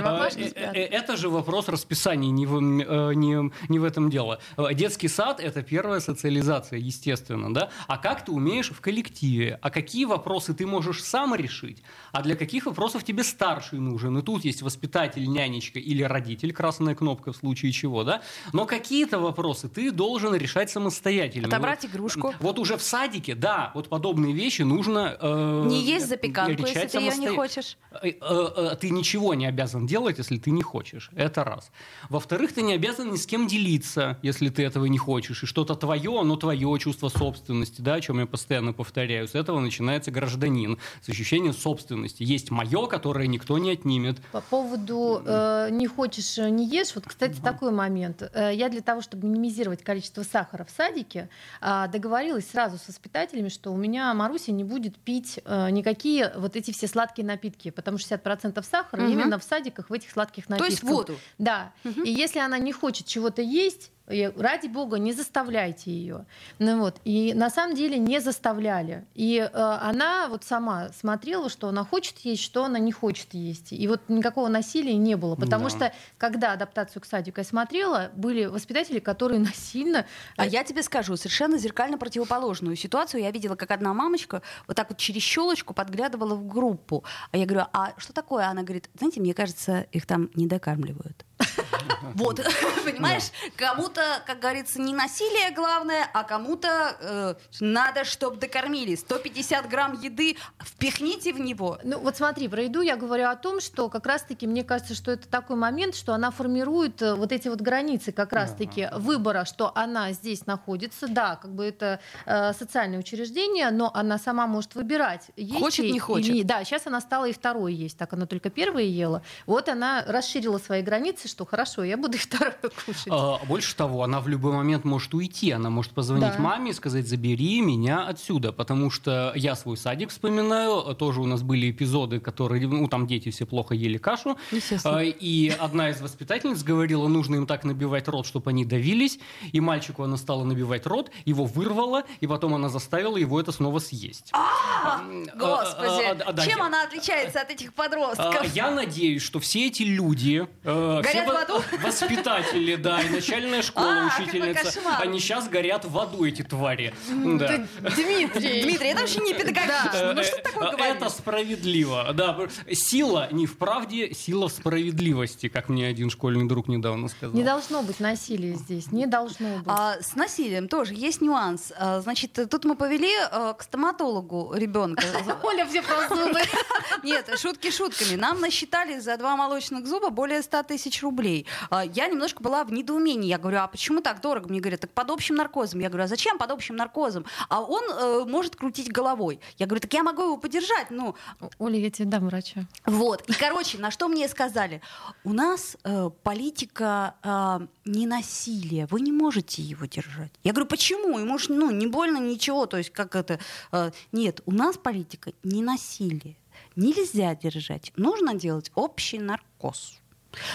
А, 0.00 0.28
э, 0.34 0.52
э, 0.54 0.84
Это 0.84 1.16
же 1.16 1.28
вопрос 1.28 1.68
расписания, 1.68 2.30
не 2.30 2.46
в, 2.46 2.58
э, 2.58 3.86
этом 3.86 4.10
дело. 4.10 4.38
Детский 4.72 5.08
сад– 5.08 5.40
это 5.42 5.62
первая 5.62 6.00
социализация, 6.00 6.78
естественно, 6.78 7.52
да? 7.52 7.68
А 7.88 7.98
как 7.98 8.24
ты 8.24 8.32
умеешь 8.32 8.70
в 8.70 8.80
коллективе? 8.80 9.58
А 9.60 9.70
какие 9.70 10.04
вопросы 10.04 10.54
ты 10.54 10.66
можешь 10.66 11.02
сам 11.02 11.34
решить? 11.34 11.82
А 12.12 12.22
для 12.22 12.36
каких 12.36 12.66
вопросов 12.66 13.04
тебе 13.04 13.24
старший 13.24 13.78
нужен? 13.80 14.18
И 14.18 14.22
тут 14.22 14.44
есть 14.44 14.62
воспитатель, 14.62 15.26
нянечка 15.28 15.78
или 15.78 16.02
родитель, 16.02 16.52
красная 16.52 16.94
кнопка 16.94 17.32
в 17.32 17.36
случае 17.36 17.72
чего, 17.72 18.04
да? 18.04 18.22
Но 18.52 18.66
какие-то 18.66 19.18
вопросы 19.18 19.68
ты 19.68 19.90
должен 19.90 20.34
решать 20.34 20.70
самостоятельно. 20.70 21.48
Отобрать 21.48 21.84
игрушку. 21.84 22.34
Вот 22.40 22.58
уже 22.58 22.76
в 22.76 22.82
садике, 22.82 23.34
да, 23.34 23.70
вот 23.74 23.88
подобные 24.22 24.32
вещи 24.32 24.62
нужно 24.62 25.16
э, 25.20 25.64
Не 25.66 25.82
есть 25.82 26.08
запеканку, 26.08 26.62
если 26.62 26.86
ты 26.86 26.98
ее 26.98 27.16
не 27.16 27.28
хочешь. 27.28 27.76
Э, 27.90 28.08
э, 28.08 28.12
э, 28.20 28.76
ты 28.80 28.90
ничего 28.90 29.34
не 29.34 29.46
обязан 29.46 29.86
делать, 29.86 30.18
если 30.18 30.38
ты 30.38 30.50
не 30.50 30.62
хочешь. 30.62 31.10
Это 31.14 31.44
раз. 31.44 31.70
Во-вторых, 32.08 32.52
ты 32.52 32.62
не 32.62 32.74
обязан 32.74 33.10
ни 33.10 33.16
с 33.16 33.26
кем 33.26 33.46
делиться, 33.46 34.18
если 34.22 34.48
ты 34.48 34.64
этого 34.64 34.86
не 34.86 34.98
хочешь. 34.98 35.42
И 35.42 35.46
что-то 35.46 35.74
твое, 35.74 36.20
оно 36.20 36.36
твое 36.36 36.78
чувство 36.78 37.08
собственности, 37.08 37.80
да, 37.80 37.94
о 37.94 38.00
чем 38.00 38.20
я 38.20 38.26
постоянно 38.26 38.72
повторяю. 38.72 39.28
С 39.28 39.34
этого 39.34 39.60
начинается 39.60 40.10
гражданин, 40.10 40.78
с 41.00 41.08
ощущением 41.08 41.54
собственности. 41.54 42.22
Есть 42.22 42.50
мое, 42.50 42.86
которое 42.86 43.26
никто 43.26 43.58
не 43.58 43.72
отнимет. 43.72 44.18
По 44.32 44.40
поводу 44.40 45.22
э, 45.24 45.68
не 45.70 45.86
хочешь, 45.86 46.38
не 46.38 46.66
ешь. 46.68 46.94
Вот, 46.94 47.04
кстати, 47.06 47.40
такой 47.40 47.72
момент. 47.72 48.22
Я 48.34 48.68
для 48.68 48.80
того, 48.80 49.00
чтобы 49.00 49.26
минимизировать 49.26 49.82
количество 49.82 50.22
сахара 50.22 50.64
в 50.64 50.70
садике, 50.70 51.28
а, 51.60 51.88
договорилась 51.88 52.48
сразу 52.48 52.78
с 52.78 52.88
воспитателями, 52.88 53.48
что 53.48 53.72
у 53.72 53.76
меня 53.76 54.11
Маруся 54.14 54.52
не 54.52 54.64
будет 54.64 54.98
пить 54.98 55.40
э, 55.44 55.70
никакие 55.70 56.32
вот 56.36 56.56
эти 56.56 56.70
все 56.72 56.86
сладкие 56.86 57.26
напитки, 57.26 57.70
потому 57.70 57.98
что 57.98 58.14
60% 58.14 58.62
сахара 58.62 59.02
Мгм. 59.02 59.12
именно 59.12 59.38
в 59.38 59.42
садиках 59.44 59.90
в 59.90 59.92
этих 59.92 60.10
сладких 60.10 60.46
То 60.46 60.52
напитках. 60.52 60.70
есть 60.70 60.82
воду. 60.82 61.16
Да. 61.38 61.72
Мгм. 61.84 62.02
И 62.04 62.10
если 62.10 62.38
она 62.40 62.58
не 62.58 62.72
хочет 62.72 63.06
чего-то 63.06 63.42
есть, 63.42 63.90
и, 64.10 64.32
ради 64.36 64.66
бога, 64.66 64.98
не 64.98 65.12
заставляйте 65.12 65.90
ее. 65.90 66.26
Ну 66.58 66.80
вот. 66.80 67.00
И 67.04 67.32
на 67.34 67.50
самом 67.50 67.76
деле 67.76 67.98
не 67.98 68.20
заставляли. 68.20 69.04
И 69.14 69.38
э, 69.38 69.48
она 69.52 70.28
вот 70.28 70.44
сама 70.44 70.90
смотрела, 70.90 71.48
что 71.48 71.68
она 71.68 71.84
хочет 71.84 72.18
есть, 72.18 72.42
что 72.42 72.64
она 72.64 72.78
не 72.78 72.92
хочет 72.92 73.32
есть. 73.32 73.72
И 73.72 73.86
вот 73.88 74.00
никакого 74.08 74.48
насилия 74.48 74.96
не 74.96 75.16
было. 75.16 75.36
Потому 75.36 75.64
Да. 75.64 75.70
что, 75.70 75.92
когда 76.18 76.52
адаптацию 76.52 77.00
к 77.00 77.06
садику 77.06 77.40
я 77.40 77.44
смотрела, 77.44 78.10
были 78.14 78.46
воспитатели, 78.46 78.98
которые 78.98 79.40
насильно... 79.40 80.06
А 80.36 80.46
я 80.46 80.64
тебе 80.64 80.82
скажу, 80.82 81.16
совершенно 81.16 81.56
зеркально 81.58 81.96
противоположную 81.96 82.76
ситуацию. 82.76 83.22
Я 83.22 83.30
видела, 83.30 83.54
как 83.54 83.70
одна 83.70 83.94
мамочка 83.94 84.42
вот 84.66 84.76
так 84.76 84.90
вот 84.90 84.98
через 84.98 85.22
щелочку 85.22 85.74
подглядывала 85.74 86.34
в 86.34 86.46
группу. 86.46 87.04
А 87.30 87.36
я 87.36 87.46
говорю, 87.46 87.66
а 87.72 87.94
что 87.98 88.12
такое? 88.12 88.46
Она 88.46 88.62
говорит, 88.62 88.90
знаете, 88.98 89.20
мне 89.20 89.32
кажется, 89.32 89.86
их 89.92 90.06
там 90.06 90.30
не 90.34 90.46
докармливают. 90.46 91.24
Вот, 92.14 92.40
понимаешь, 92.84 93.30
кому-то, 93.56 94.02
как 94.26 94.40
говорится, 94.40 94.80
не 94.80 94.92
насилие 94.92 95.50
главное, 95.54 96.06
а 96.12 96.24
кому-то 96.24 96.96
э, 97.00 97.34
надо, 97.60 98.04
чтобы 98.04 98.36
докормили. 98.36 98.94
150 98.96 99.68
грамм 99.68 99.98
еды 100.00 100.36
впихните 100.62 101.32
в 101.32 101.40
него. 101.40 101.78
Ну 101.84 101.98
вот 101.98 102.16
смотри, 102.16 102.48
про 102.48 102.62
еду 102.64 102.80
я 102.82 102.96
говорю 102.96 103.28
о 103.28 103.36
том, 103.36 103.60
что 103.60 103.88
как 103.88 104.04
раз-таки 104.06 104.46
мне 104.46 104.62
кажется, 104.62 104.94
что 104.94 105.10
это 105.10 105.26
такой 105.28 105.56
момент, 105.56 105.94
что 105.94 106.12
она 106.12 106.30
формирует 106.30 107.00
э, 107.00 107.14
вот 107.14 107.32
эти 107.32 107.48
вот 107.48 107.60
границы 107.60 108.12
как 108.12 108.32
раз-таки 108.32 108.88
выбора, 108.94 109.44
что 109.46 109.72
она 109.74 110.12
здесь 110.12 110.44
находится, 110.46 111.08
да, 111.08 111.36
как 111.36 111.54
бы 111.54 111.64
это 111.64 112.00
э, 112.26 112.52
социальное 112.52 112.98
учреждение, 112.98 113.70
но 113.70 113.90
она 113.94 114.18
сама 114.18 114.46
может 114.46 114.74
выбирать. 114.74 115.30
есть 115.36 115.58
Хочет, 115.58 115.84
ей 115.86 115.92
не 115.92 115.98
хочет. 115.98 116.28
или- 116.34 116.42
Да, 116.42 116.62
сейчас 116.64 116.86
она 116.86 117.00
стала 117.00 117.26
и 117.26 117.32
второй 117.32 117.72
есть, 117.72 117.96
так 117.96 118.12
она 118.12 118.26
только 118.26 118.50
первое 118.50 118.82
ела. 118.84 119.22
Вот 119.46 119.68
она 119.68 120.04
расширила 120.06 120.58
свои 120.58 120.82
границы, 120.82 121.28
что 121.32 121.44
хорошо, 121.46 121.82
я 121.84 121.96
буду 121.96 122.14
и 122.16 122.20
второе 122.20 122.54
кушать. 122.86 123.08
А, 123.10 123.38
Больше 123.46 123.74
того, 123.74 124.02
она 124.04 124.20
в 124.20 124.28
любой 124.28 124.52
момент 124.52 124.84
может 124.84 125.12
уйти. 125.14 125.50
Она 125.50 125.70
может 125.70 125.92
позвонить 125.92 126.36
Да. 126.36 126.38
маме 126.38 126.70
и 126.70 126.74
сказать, 126.74 127.08
забери 127.08 127.60
меня 127.60 128.06
отсюда. 128.06 128.52
Потому 128.52 128.90
что 128.90 129.32
я 129.34 129.56
свой 129.56 129.76
садик 129.76 130.10
вспоминаю. 130.10 130.94
Тоже 130.94 131.20
у 131.20 131.26
нас 131.26 131.42
были 131.42 131.70
эпизоды, 131.70 132.20
которые, 132.20 132.66
ну, 132.68 132.86
там 132.88 133.06
дети 133.06 133.30
все 133.30 133.46
плохо 133.46 133.74
ели 133.74 133.98
кашу. 133.98 134.36
А, 134.84 135.00
И 135.02 135.48
одна 135.48 135.90
из 135.90 136.00
воспитательниц 136.00 136.62
говорила, 136.62 137.08
нужно 137.08 137.36
им 137.36 137.46
так 137.46 137.64
набивать 137.64 138.08
рот, 138.08 138.26
чтобы 138.26 138.50
они 138.50 138.64
давились. 138.64 139.18
И 139.52 139.60
мальчику 139.60 140.02
она 140.04 140.16
стала 140.16 140.44
набивать 140.44 140.86
рот, 140.86 141.10
его 141.24 141.44
вырвала, 141.44 142.04
и 142.20 142.26
потом 142.26 142.54
она 142.54 142.68
заставила 142.68 143.16
его 143.16 143.40
это 143.40 143.52
снова 143.52 143.78
съесть. 143.78 144.30
А, 144.32 145.00
Господи, 145.34 146.04
а, 146.04 146.16
а, 146.26 146.32
да, 146.32 146.44
чем 146.46 146.58
я- 146.58 146.66
она 146.66 146.82
отличается 146.84 147.40
от 147.40 147.50
этих 147.50 147.70
а, 147.70 147.72
подростков? 147.72 148.54
Я 148.54 148.70
надеюсь, 148.70 149.22
что 149.22 149.40
все 149.40 149.66
эти 149.68 149.82
люди, 149.82 150.46
э, 150.64 151.00
Горят 151.26 151.48
в 151.48 151.52
аду? 151.52 151.62
воспитатели, 151.82 152.74
да, 152.76 153.00
и 153.02 153.08
начальная 153.08 153.62
школа, 153.62 154.10
А, 154.12 154.20
учительница, 154.20 154.80
они 155.00 155.18
сейчас 155.20 155.48
горят 155.48 155.84
в 155.84 155.98
аду, 155.98 156.24
эти 156.24 156.42
твари. 156.42 156.94
Да. 157.08 157.66
Дмитрий, 157.80 158.62
Дмитрий, 158.64 158.88
это 158.88 159.00
вообще 159.00 159.20
не 159.20 159.34
педагогично. 159.34 160.12
Ну 160.14 160.22
что 160.22 160.36
ты 160.36 160.42
такое 160.42 160.68
Э, 160.68 160.76
говоришь? 160.76 160.96
Это 160.96 161.08
справедливо. 161.10 162.12
Да, 162.14 162.38
сила 162.72 163.28
не 163.32 163.46
в 163.46 163.56
правде, 163.58 164.14
сила 164.14 164.48
в 164.48 164.52
справедливости, 164.52 165.48
как 165.48 165.68
мне 165.68 165.86
один 165.86 166.10
школьный 166.10 166.46
друг 166.46 166.68
недавно 166.68 167.08
сказал. 167.08 167.34
не 167.36 167.44
должно 167.44 167.82
быть 167.82 168.00
насилия 168.00 168.54
здесь, 168.54 168.92
не 168.92 169.06
должно 169.06 169.56
быть. 169.58 169.66
А, 169.66 169.96
с 170.00 170.14
насилием 170.14 170.68
тоже 170.68 170.94
есть 170.94 171.20
нюанс. 171.20 171.72
А, 171.76 172.00
значит, 172.00 172.38
тут 172.50 172.64
мы 172.64 172.74
повели 172.76 173.12
а, 173.30 173.54
к 173.54 173.62
стоматологу 173.62 174.54
ребенка. 174.54 175.04
Оля 175.42 175.66
все 175.66 175.82
про 175.82 176.08
зубы. 176.08 176.40
Нет, 177.02 177.30
шутки 177.38 177.70
шутками. 177.70 178.16
Нам 178.16 178.40
насчитали 178.40 178.98
за 178.98 179.16
два 179.16 179.36
молочных 179.36 179.86
зуба 179.86 180.10
более 180.10 180.42
100 180.42 180.62
тысяч 180.64 181.01
рублей. 181.02 181.46
А, 181.70 181.84
Я 181.84 182.06
немножко 182.08 182.42
была 182.42 182.64
в 182.64 182.72
недоумении. 182.72 183.28
Я 183.28 183.38
говорю, 183.38 183.58
а 183.58 183.66
почему 183.66 184.00
так 184.00 184.20
дорого? 184.20 184.48
Мне 184.48 184.60
говорят, 184.60 184.80
так 184.80 184.90
под 184.92 185.10
общим 185.10 185.34
наркозом. 185.34 185.80
Я 185.80 185.88
говорю, 185.88 186.04
а 186.04 186.06
зачем 186.08 186.38
под 186.38 186.50
общим 186.50 186.76
наркозом? 186.76 187.26
А 187.48 187.60
он 187.62 187.82
э, 187.90 188.24
может 188.26 188.56
крутить 188.56 188.90
головой. 188.90 189.40
Я 189.58 189.66
говорю, 189.66 189.80
так 189.80 189.92
я 189.92 190.02
могу 190.02 190.22
его 190.22 190.36
подержать. 190.36 190.90
Ну, 190.90 191.14
Оля, 191.58 191.78
я 191.78 191.90
тебе 191.90 192.06
дам 192.08 192.26
врача. 192.26 192.66
вот. 192.86 193.22
И, 193.28 193.32
короче, 193.34 193.78
на 193.78 193.90
что 193.90 194.08
мне 194.08 194.28
сказали? 194.28 194.80
У 195.24 195.32
нас 195.32 195.76
э, 195.84 196.10
политика 196.22 197.14
э, 197.22 197.66
не 197.84 198.06
насилия. 198.06 198.86
Вы 198.90 199.00
не 199.00 199.12
можете 199.12 199.62
его 199.62 199.86
держать. 199.86 200.32
Я 200.44 200.52
говорю, 200.52 200.68
почему? 200.68 201.18
Ему 201.18 201.38
ж, 201.38 201.46
ну, 201.48 201.70
не 201.70 201.86
больно 201.86 202.18
ничего. 202.18 202.66
То 202.66 202.78
есть, 202.78 202.90
как 202.90 203.16
это... 203.16 203.38
э, 203.72 203.90
нет, 204.12 204.40
у 204.46 204.52
нас 204.52 204.76
политика 204.76 205.32
не 205.42 205.62
насилие. 205.62 206.36
Нельзя 206.76 207.34
держать. 207.34 207.92
Нужно 207.96 208.34
делать 208.34 208.70
общий 208.74 209.18
наркоз. 209.18 209.98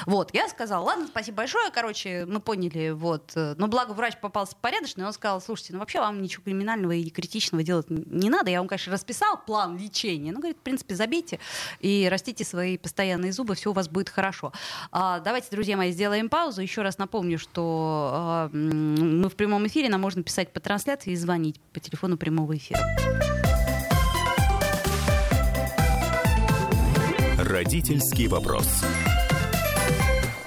Вот, 0.06 0.34
я 0.34 0.48
сказала, 0.50 0.84
ладно, 0.84 1.08
спасибо 1.08 1.38
большое, 1.38 1.72
короче, 1.72 2.26
мы 2.26 2.40
поняли, 2.40 2.92
вот, 2.92 3.32
э, 3.36 3.56
но 3.58 3.68
благо 3.68 3.92
врач 3.92 4.18
попался 4.20 4.56
порядочный, 4.60 5.06
он 5.06 5.14
сказал, 5.14 5.42
слушайте, 5.42 5.74
ну 5.74 5.80
вообще 5.80 6.00
вам 6.00 6.22
ничего 6.22 6.44
криминального 6.44 6.92
и 6.92 7.10
критичного 7.10 7.64
делать 7.64 7.88
не 7.90 8.30
надо, 8.30 8.50
я 8.50 8.60
вам, 8.60 8.68
конечно, 8.68 8.94
расписал 8.94 9.38
план 9.46 9.78
лечения, 9.78 10.32
ну, 10.32 10.40
говорит, 10.40 10.58
в 10.58 10.62
принципе, 10.62 10.96
забейте 10.96 11.40
и 11.80 12.08
растите 12.10 12.44
свои 12.44 12.78
постоянные 12.78 13.32
зубы, 13.32 13.56
все 13.56 13.72
у 13.72 13.74
вас 13.74 13.90
будет 13.90 14.10
хорошо. 14.10 14.52
А, 14.92 15.20
давайте, 15.20 15.48
друзья 15.52 15.78
мои, 15.78 15.92
сделаем 15.92 16.30
паузу, 16.30 16.62
еще 16.62 16.82
раз 16.82 16.98
напомню, 16.98 17.38
что 17.40 18.10
а, 18.14 18.50
мы 18.52 19.30
в 19.30 19.36
прямом 19.36 19.68
эфире, 19.68 19.90
нам 19.90 20.02
можно 20.02 20.24
писать 20.24 20.52
по 20.54 20.60
трансляции 20.60 21.12
и 21.12 21.16
звонить 21.16 21.60
по 21.74 21.80
телефону 21.80 22.18
прямого 22.18 22.56
эфира. 22.56 22.80
Родительский 27.38 28.28
вопрос. 28.28 28.84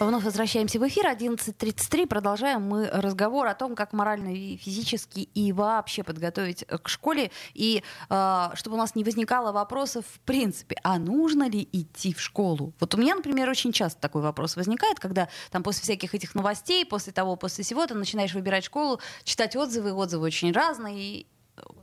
Вновь 0.00 0.22
возвращаемся 0.22 0.78
в 0.78 0.86
эфир. 0.86 1.06
11.33. 1.06 2.06
Продолжаем 2.06 2.62
мы 2.62 2.86
разговор 2.86 3.48
о 3.48 3.54
том, 3.54 3.74
как 3.74 3.92
морально 3.92 4.32
и 4.32 4.56
физически 4.56 5.28
и 5.34 5.52
вообще 5.52 6.04
подготовить 6.04 6.64
э, 6.68 6.78
к 6.78 6.88
школе. 6.88 7.32
И 7.52 7.82
э, 8.08 8.48
чтобы 8.54 8.76
у 8.76 8.78
нас 8.78 8.94
не 8.94 9.02
возникало 9.02 9.50
вопросов 9.50 10.04
в 10.06 10.20
принципе, 10.20 10.76
а 10.84 11.00
нужно 11.00 11.48
ли 11.48 11.68
идти 11.72 12.14
в 12.14 12.20
школу? 12.20 12.72
Вот 12.78 12.94
у 12.94 12.98
меня, 12.98 13.16
например, 13.16 13.50
очень 13.50 13.72
часто 13.72 14.00
такой 14.00 14.22
вопрос 14.22 14.54
возникает, 14.54 15.00
когда 15.00 15.28
там 15.50 15.64
после 15.64 15.82
всяких 15.82 16.14
этих 16.14 16.36
новостей, 16.36 16.86
после 16.86 17.12
того, 17.12 17.34
после 17.34 17.64
всего, 17.64 17.84
ты 17.84 17.94
начинаешь 17.94 18.34
выбирать 18.34 18.62
школу, 18.62 19.00
читать 19.24 19.56
отзывы, 19.56 19.92
отзывы 19.92 20.26
очень 20.26 20.52
разные. 20.52 20.96
И 20.96 21.26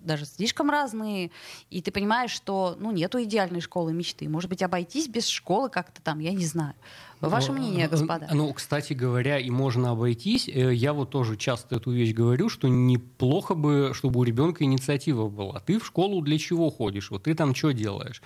даже 0.01 0.25
слишком 0.25 0.69
разные, 0.69 1.31
и 1.69 1.81
ты 1.81 1.91
понимаешь, 1.91 2.31
что 2.31 2.75
ну, 2.79 2.91
нету 2.91 3.21
идеальной 3.23 3.61
школы 3.61 3.93
мечты. 3.93 4.29
Может 4.29 4.49
быть, 4.49 4.61
обойтись 4.61 5.07
без 5.07 5.27
школы 5.27 5.69
как-то 5.69 6.01
там, 6.01 6.19
я 6.19 6.31
не 6.31 6.45
знаю. 6.45 6.75
Ваше 7.21 7.51
Ну, 7.51 7.57
мнение, 7.59 7.85
э, 7.85 7.89
господа? 7.89 8.29
Ну, 8.33 8.53
кстати 8.53 8.93
говоря, 8.93 9.39
и 9.39 9.49
можно 9.49 9.91
обойтись. 9.91 10.47
Э, 10.47 10.73
Я 10.73 10.93
вот 10.93 11.09
тоже 11.09 11.37
часто 11.37 11.75
эту 11.77 11.91
вещь 11.91 12.13
говорю, 12.13 12.49
что 12.49 12.67
неплохо 12.67 13.55
бы, 13.55 13.91
чтобы 13.93 14.19
у 14.19 14.23
ребенка 14.23 14.63
инициатива 14.63 15.27
была. 15.29 15.59
Ты 15.59 15.79
в 15.79 15.85
школу 15.85 16.21
для 16.21 16.37
чего 16.37 16.69
ходишь? 16.69 17.11
Вот 17.11 17.23
ты 17.23 17.33
там 17.33 17.55
что 17.55 17.71
делаешь? 17.71 18.21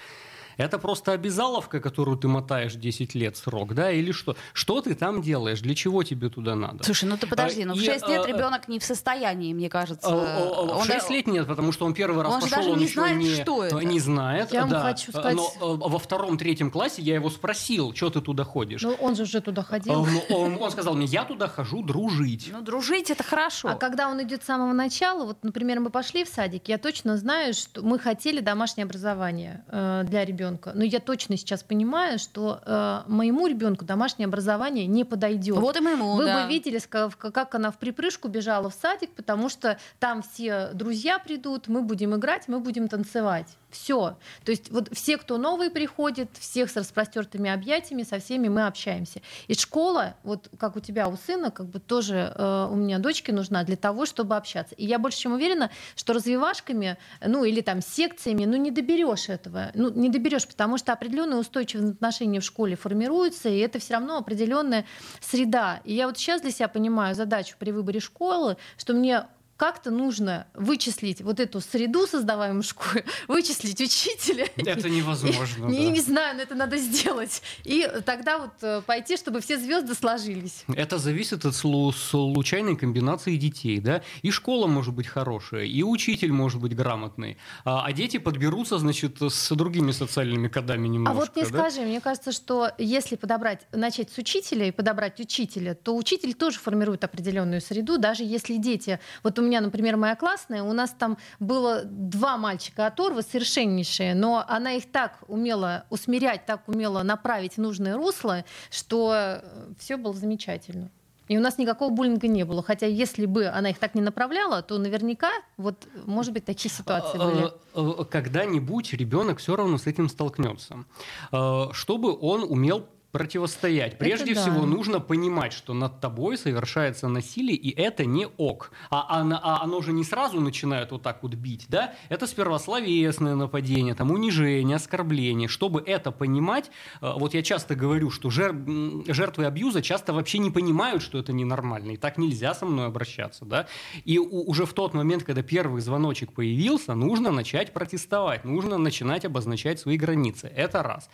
Это 0.60 0.78
просто 0.78 1.14
обязаловка, 1.14 1.80
которую 1.80 2.18
ты 2.18 2.28
мотаешь 2.28 2.74
10 2.74 3.16
лет 3.16 3.38
срок, 3.38 3.74
да, 3.74 3.92
или 3.92 4.12
что? 4.12 4.36
Что 4.52 4.82
ты 4.82 4.94
там 4.94 5.22
делаешь? 5.22 5.62
Для 5.62 5.74
чего 5.74 6.04
тебе 6.04 6.28
туда 6.30 6.54
надо? 6.54 6.84
Слушай, 6.84 7.06
ну 7.06 7.16
ты 7.18 7.28
подожди, 7.28 7.64
ну 7.64 7.74
в 7.74 7.78
и, 7.78 7.86
6 7.86 8.06
лет 8.10 8.26
э, 8.26 8.28
ребенок 8.28 8.68
не 8.68 8.78
в 8.78 8.84
состоянии, 8.84 9.54
мне 9.54 9.70
кажется. 9.70 10.10
Э, 10.10 10.12
э, 10.12 10.44
э, 10.44 10.50
Он 10.50 10.84
В 10.84 10.86
6 10.86 11.08
да- 11.08 11.14
лет 11.14 11.28
нет, 11.28 11.48
потому 11.48 11.72
что 11.72 11.86
он 11.86 11.94
первый 11.94 12.26
раз 12.26 12.34
Он 12.34 12.42
пошел, 12.42 12.58
даже 12.58 12.72
он 12.72 12.78
не 12.80 12.84
еще 12.84 12.94
знает, 12.96 13.18
не, 13.18 13.36
что 13.36 13.64
это. 13.64 13.78
не 13.78 14.00
знает. 14.02 14.52
Я 14.52 14.62
вам 14.62 14.70
да. 14.70 14.82
хочу 14.82 15.14
сказать- 15.14 15.38
Но 15.38 15.48
э, 15.48 15.90
во 15.90 15.98
втором-третьем 15.98 16.72
классе 16.72 17.02
я 17.04 17.16
его 17.16 17.30
спросил, 17.30 17.96
что 17.96 18.10
ты 18.10 18.20
туда 18.20 18.44
ходишь. 18.44 18.82
Ну, 18.82 18.98
он 19.00 19.16
же 19.16 19.24
уже 19.24 19.40
туда 19.40 19.64
ходил. 19.64 20.06
Э, 20.06 20.10
ну, 20.10 20.36
Он, 20.36 20.62
он 20.62 20.72
сказал 20.72 20.94
мне, 20.94 21.06
я 21.06 21.24
туда 21.24 21.48
хожу 21.48 21.84
дружить. 21.84 22.50
Ну, 22.52 22.62
дружить 22.62 23.10
это 23.10 23.24
хорошо. 23.24 23.70
А 23.70 23.76
когда 23.76 24.10
он 24.10 24.22
идет 24.24 24.44
с 24.44 24.48
самого 24.48 24.74
начала, 24.74 25.24
вот, 25.24 25.42
например, 25.42 25.80
мы 25.80 25.90
пошли 25.90 26.26
в 26.26 26.28
садик, 26.28 26.68
я 26.68 26.78
точно 26.78 27.16
знаю, 27.16 27.54
что 27.54 27.82
мы 27.82 27.98
хотели 27.98 28.42
домашнее 28.42 28.84
образование 28.84 29.64
э, 29.70 30.04
для 30.04 30.26
ребенка. 30.26 30.49
Но 30.74 30.84
я 30.84 31.00
точно 31.00 31.38
сейчас 31.38 31.64
понимаю, 31.64 32.20
что 32.20 32.62
э, 32.66 33.02
моему 33.08 33.48
ребенку 33.48 33.86
домашнее 33.86 34.26
образование 34.28 34.86
не 34.88 35.04
подойдет. 35.04 35.58
Вот 35.58 35.78
и 35.78 35.80
моему, 35.82 36.16
Вы 36.16 36.26
да. 36.26 36.44
бы 36.44 36.50
видели, 36.50 36.80
в- 36.80 37.16
как 37.18 37.56
она 37.56 37.72
в 37.72 37.78
припрыжку 37.78 38.28
бежала 38.28 38.70
в 38.70 38.74
садик, 38.74 39.12
потому 39.16 39.50
что 39.50 39.78
там 40.00 40.22
все 40.22 40.70
друзья 40.74 41.20
придут, 41.20 41.68
мы 41.68 41.82
будем 41.82 42.16
играть, 42.16 42.48
мы 42.48 42.60
будем 42.60 42.88
танцевать. 42.88 43.48
Все. 43.70 44.18
То 44.46 44.52
есть 44.52 44.72
вот 44.72 44.90
все, 44.92 45.18
кто 45.18 45.38
новые 45.38 45.70
приходят, 45.70 46.30
всех 46.40 46.72
с 46.72 46.76
распростертыми 46.76 47.52
объятиями, 47.52 48.04
со 48.04 48.20
всеми 48.20 48.48
мы 48.48 48.66
общаемся. 48.66 49.22
И 49.48 49.54
школа, 49.54 50.16
вот 50.24 50.50
как 50.58 50.76
у 50.76 50.80
тебя, 50.80 51.08
у 51.08 51.18
сына, 51.18 51.52
как 51.52 51.68
бы 51.68 51.80
тоже 51.80 52.34
э, 52.36 52.68
у 52.72 52.76
меня 52.76 52.98
дочке 52.98 53.32
нужна 53.32 53.64
для 53.64 53.76
того, 53.76 54.08
чтобы 54.08 54.36
общаться. 54.36 54.74
И 54.76 54.86
я 54.86 54.98
больше 54.98 55.20
чем 55.20 55.34
уверена, 55.34 55.70
что 55.96 56.14
развивашками, 56.14 56.98
ну 57.24 57.44
или 57.44 57.62
там 57.62 57.82
секциями, 57.82 58.46
ну 58.46 58.58
не 58.58 58.72
доберешь 58.72 59.30
этого. 59.30 59.72
Ну 59.76 59.92
не 59.92 60.10
доберешь, 60.10 60.48
потому 60.48 60.78
что 60.78 60.92
определенные 60.92 61.40
устойчивые 61.40 61.92
отношения 61.92 62.40
в 62.40 62.44
школе 62.46 62.76
формируются, 62.76 63.50
и 63.50 63.60
это 63.60 63.78
все 63.78 63.94
равно 63.94 64.18
определенная 64.18 64.86
среда. 65.22 65.82
И 65.84 65.94
я 65.94 66.08
вот 66.08 66.18
сейчас 66.18 66.42
для 66.42 66.52
себя 66.52 66.68
понимаю 66.68 67.14
задачу 67.14 67.56
при 67.60 67.72
выборе 67.72 68.00
школы, 68.00 68.58
что 68.78 68.94
мне 68.94 69.26
как-то 69.60 69.92
нужно 69.92 70.48
вычислить 70.54 71.22
вот 71.22 71.42
эту 71.42 71.60
среду, 71.60 72.08
создаваемую 72.08 72.64
в 72.64 72.66
школе, 72.66 73.04
вычислить 73.28 73.82
учителя. 73.82 74.48
Это 74.56 74.90
невозможно. 74.90 75.66
Не, 75.66 75.88
да. 75.88 75.92
не 75.92 76.00
знаю, 76.00 76.38
но 76.38 76.44
это 76.44 76.56
надо 76.56 76.78
сделать. 76.78 77.42
И 77.66 77.86
тогда 78.06 78.38
вот 78.38 78.52
э, 78.62 78.82
пойти, 78.86 79.18
чтобы 79.18 79.42
все 79.42 79.58
звезды 79.58 79.96
сложились. 79.96 80.64
Это 80.74 80.98
зависит 80.98 81.44
от 81.46 81.54
слу- 81.54 81.92
случайной 81.92 82.78
комбинации 82.78 83.36
детей, 83.36 83.82
да. 83.82 84.02
И 84.22 84.32
школа 84.32 84.68
может 84.68 84.94
быть 84.94 85.08
хорошая, 85.08 85.66
и 85.66 85.84
учитель 85.84 86.32
может 86.32 86.62
быть 86.62 86.74
грамотный, 86.74 87.38
а, 87.66 87.86
а 87.86 87.92
дети 87.92 88.18
подберутся, 88.18 88.78
значит, 88.78 89.22
с 89.22 89.54
другими 89.56 89.92
социальными 89.92 90.48
кодами 90.48 90.88
А 90.88 90.92
немножко. 90.92 91.16
вот 91.20 91.36
не 91.36 91.44
да? 91.44 91.50
скажи, 91.50 91.82
мне 91.82 92.00
кажется, 92.00 92.32
что 92.32 92.72
если 92.78 93.18
подобрать, 93.18 93.68
начать 93.74 94.10
с 94.10 94.18
учителя 94.18 94.68
и 94.68 94.72
подобрать 94.72 95.20
учителя, 95.20 95.76
то 95.76 95.98
учитель 95.98 96.34
тоже 96.34 96.60
формирует 96.60 97.04
определенную 97.04 97.60
среду, 97.60 97.98
даже 97.98 98.24
если 98.24 98.56
дети, 98.56 99.02
вот 99.22 99.38
у 99.38 99.42
меня, 99.42 99.49
например, 99.60 99.98
моя 99.98 100.16
классная, 100.16 100.64
у 100.64 100.74
нас 100.74 100.92
там 100.92 101.18
было 101.40 101.82
два 101.84 102.38
мальчика 102.38 102.86
оторвы 102.86 103.24
совершеннейшие, 103.24 104.14
но 104.14 104.46
она 104.48 104.74
их 104.74 104.92
так 104.92 105.20
умела 105.28 105.86
усмирять, 105.90 106.46
так 106.46 106.68
умела 106.68 107.04
направить 107.04 107.56
в 107.56 107.62
нужное 107.62 107.96
русло, 107.96 108.46
что 108.70 109.42
все 109.78 109.98
было 109.98 110.14
замечательно. 110.14 110.92
И 111.30 111.38
у 111.38 111.42
нас 111.42 111.60
никакого 111.60 111.92
буллинга 111.92 112.28
не 112.28 112.44
было. 112.44 112.64
Хотя 112.64 112.88
если 112.88 113.28
бы 113.28 113.46
она 113.46 113.70
их 113.70 113.78
так 113.78 113.94
не 113.94 114.02
направляла, 114.02 114.64
то 114.64 114.80
наверняка, 114.80 115.30
вот, 115.58 115.88
может 116.06 116.34
быть, 116.34 116.44
такие 116.44 116.74
ситуации 116.74 117.18
были. 117.20 117.46
Э, 117.76 118.02
э, 118.02 118.06
Когда-нибудь 118.06 118.94
ребенок 118.94 119.38
все 119.38 119.56
равно 119.56 119.78
с 119.78 119.86
этим 119.86 120.10
столкнется. 120.10 120.86
Э, 121.32 121.68
Чтобы 121.72 122.18
он 122.20 122.44
умел 122.44 122.88
противостоять. 123.12 123.98
Прежде 123.98 124.34
да. 124.36 124.42
всего 124.42 124.66
нужно 124.66 125.00
понимать, 125.00 125.54
что 125.54 125.74
над 125.74 126.00
тобой 126.00 126.38
совершается 126.38 127.08
насилие, 127.08 127.56
и 127.56 127.70
это 127.80 128.06
не 128.06 128.28
ок. 128.38 128.72
А, 128.90 129.20
оно- 129.20 129.40
а 129.42 129.62
оно 129.64 129.82
же 129.82 129.94
не 129.94 130.04
сразу 130.04 130.40
начинает 130.40 130.92
вот 130.92 131.02
так 131.02 131.24
вот 131.24 131.34
бить, 131.34 131.66
да? 131.70 131.94
Это 132.10 132.28
сперва 132.28 132.60
словесное 132.60 133.36
нападение, 133.36 133.96
там 133.96 134.12
унижение, 134.12 134.76
оскорбление. 134.76 135.48
Чтобы 135.48 135.82
это 135.86 136.12
понимать, 136.12 136.70
э, 137.02 137.12
вот 137.16 137.34
я 137.34 137.42
часто 137.44 137.76
говорю, 137.76 138.12
что 138.12 138.30
жер- 138.30 139.12
жертвы 139.12 139.46
абьюза 139.46 139.82
часто 139.82 140.14
вообще 140.14 140.38
не 140.40 140.52
понимают, 140.52 141.02
что 141.02 141.18
это 141.18 141.34
ненормально, 141.34 141.92
и 141.92 141.98
так 141.98 142.18
нельзя 142.18 142.54
со 142.54 142.66
мной 142.66 142.86
обращаться, 142.88 143.46
да? 143.46 143.68
И 144.06 144.20
у- 144.20 144.50
уже 144.50 144.66
в 144.66 144.74
тот 144.74 144.94
момент, 144.94 145.24
когда 145.24 145.42
первый 145.42 145.82
звоночек 145.82 146.32
появился, 146.32 146.94
нужно 146.96 147.32
начать 147.32 147.74
протестовать, 147.74 148.46
нужно 148.46 148.78
начинать 148.78 149.26
обозначать 149.26 149.80
свои 149.80 149.98
границы. 149.98 150.52
Это 150.56 150.84
раз. 150.84 151.10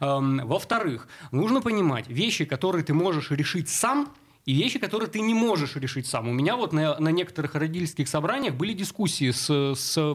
Эм, 0.00 0.46
Во-вторых, 0.46 1.08
нужно 1.32 1.60
понимать 1.60 2.08
вещи, 2.08 2.44
которые 2.44 2.84
ты 2.84 2.94
можешь 2.94 3.30
решить 3.30 3.68
сам, 3.68 4.08
и 4.50 4.52
вещи, 4.52 4.80
которые 4.80 5.08
ты 5.08 5.20
не 5.20 5.32
можешь 5.32 5.76
решить 5.76 6.08
сам. 6.08 6.26
У 6.28 6.32
меня 6.32 6.56
вот 6.56 6.72
на, 6.72 6.98
на 6.98 7.10
некоторых 7.10 7.54
родительских 7.54 8.08
собраниях 8.08 8.54
были 8.54 8.72
дискуссии 8.72 9.30
с, 9.30 9.48
с 9.76 10.14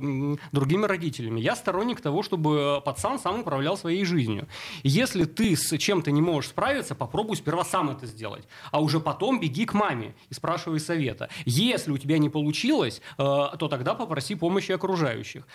другими 0.51 0.85
родителями. 0.85 1.39
Я 1.39 1.55
сторонник 1.55 2.01
того, 2.01 2.21
чтобы 2.21 2.81
пацан 2.83 3.17
сам 3.17 3.39
управлял 3.39 3.77
своей 3.77 4.03
жизнью. 4.03 4.47
Если 4.83 5.23
ты 5.23 5.55
с 5.55 5.77
чем-то 5.77 6.11
не 6.11 6.21
можешь 6.21 6.49
справиться, 6.49 6.95
попробуй 6.95 7.37
сперва 7.37 7.63
сам 7.63 7.91
это 7.91 8.07
сделать. 8.07 8.43
А 8.71 8.81
уже 8.81 8.99
потом 8.99 9.39
беги 9.39 9.65
к 9.65 9.73
маме 9.73 10.13
и 10.29 10.33
спрашивай 10.33 10.81
совета. 10.81 11.29
Если 11.45 11.91
у 11.91 11.97
тебя 11.97 12.17
не 12.17 12.29
получилось, 12.29 13.01
э, 13.17 13.23
то 13.23 13.67
тогда 13.69 13.93
попроси 13.93 14.35
помощи 14.35 14.73
окружающих. 14.73 15.47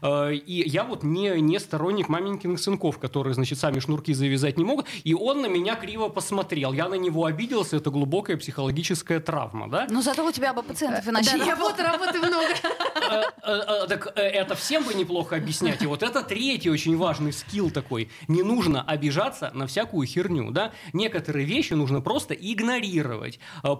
Э, 0.00 0.32
И 0.32 0.66
я 0.70 0.84
вот 0.84 1.02
не, 1.02 1.38
не 1.42 1.60
сторонник 1.60 2.08
маменькиных 2.08 2.58
сынков, 2.58 2.98
которые, 2.98 3.34
значит, 3.34 3.58
сами 3.58 3.78
шнурки 3.80 4.14
завязать 4.14 4.56
не 4.56 4.64
могут. 4.64 4.86
И 5.04 5.12
он 5.12 5.42
на 5.42 5.48
меня 5.48 5.74
криво 5.76 6.08
посмотрел. 6.08 6.72
Я 6.72 6.88
на 6.88 6.94
него 6.94 7.26
обиделся. 7.26 7.76
Это 7.76 7.90
глубокая 8.22 8.36
психологическая 8.36 9.20
травма, 9.20 9.68
да? 9.68 9.86
Ну, 9.90 10.00
зато 10.00 10.24
у 10.24 10.30
тебя 10.30 10.52
бы 10.52 10.62
пациентов 10.62 11.08
иначе 11.08 11.36
Да, 11.36 11.44
работы, 11.44 11.82
работы 11.82 12.18
много. 12.18 12.54
Э, 13.10 13.22
э, 13.42 13.84
э, 13.84 13.86
Так 13.88 14.12
э, 14.14 14.20
это 14.20 14.54
всем 14.54 14.84
бы 14.84 14.94
неплохо 14.94 15.36
объяснять. 15.36 15.82
И 15.82 15.86
вот 15.86 16.02
это 16.02 16.22
третий 16.22 16.70
очень 16.70 16.96
важный 16.96 17.32
скилл 17.32 17.70
такой. 17.70 18.08
Не 18.28 18.42
нужно 18.42 18.82
обижаться 18.82 19.50
на 19.54 19.66
всякую 19.66 20.06
херню, 20.06 20.50
да? 20.52 20.70
Некоторые 20.92 21.44
вещи 21.44 21.74
нужно 21.74 22.00
просто 22.00 22.34
игнорировать. 22.34 23.40
Э, 23.64 23.74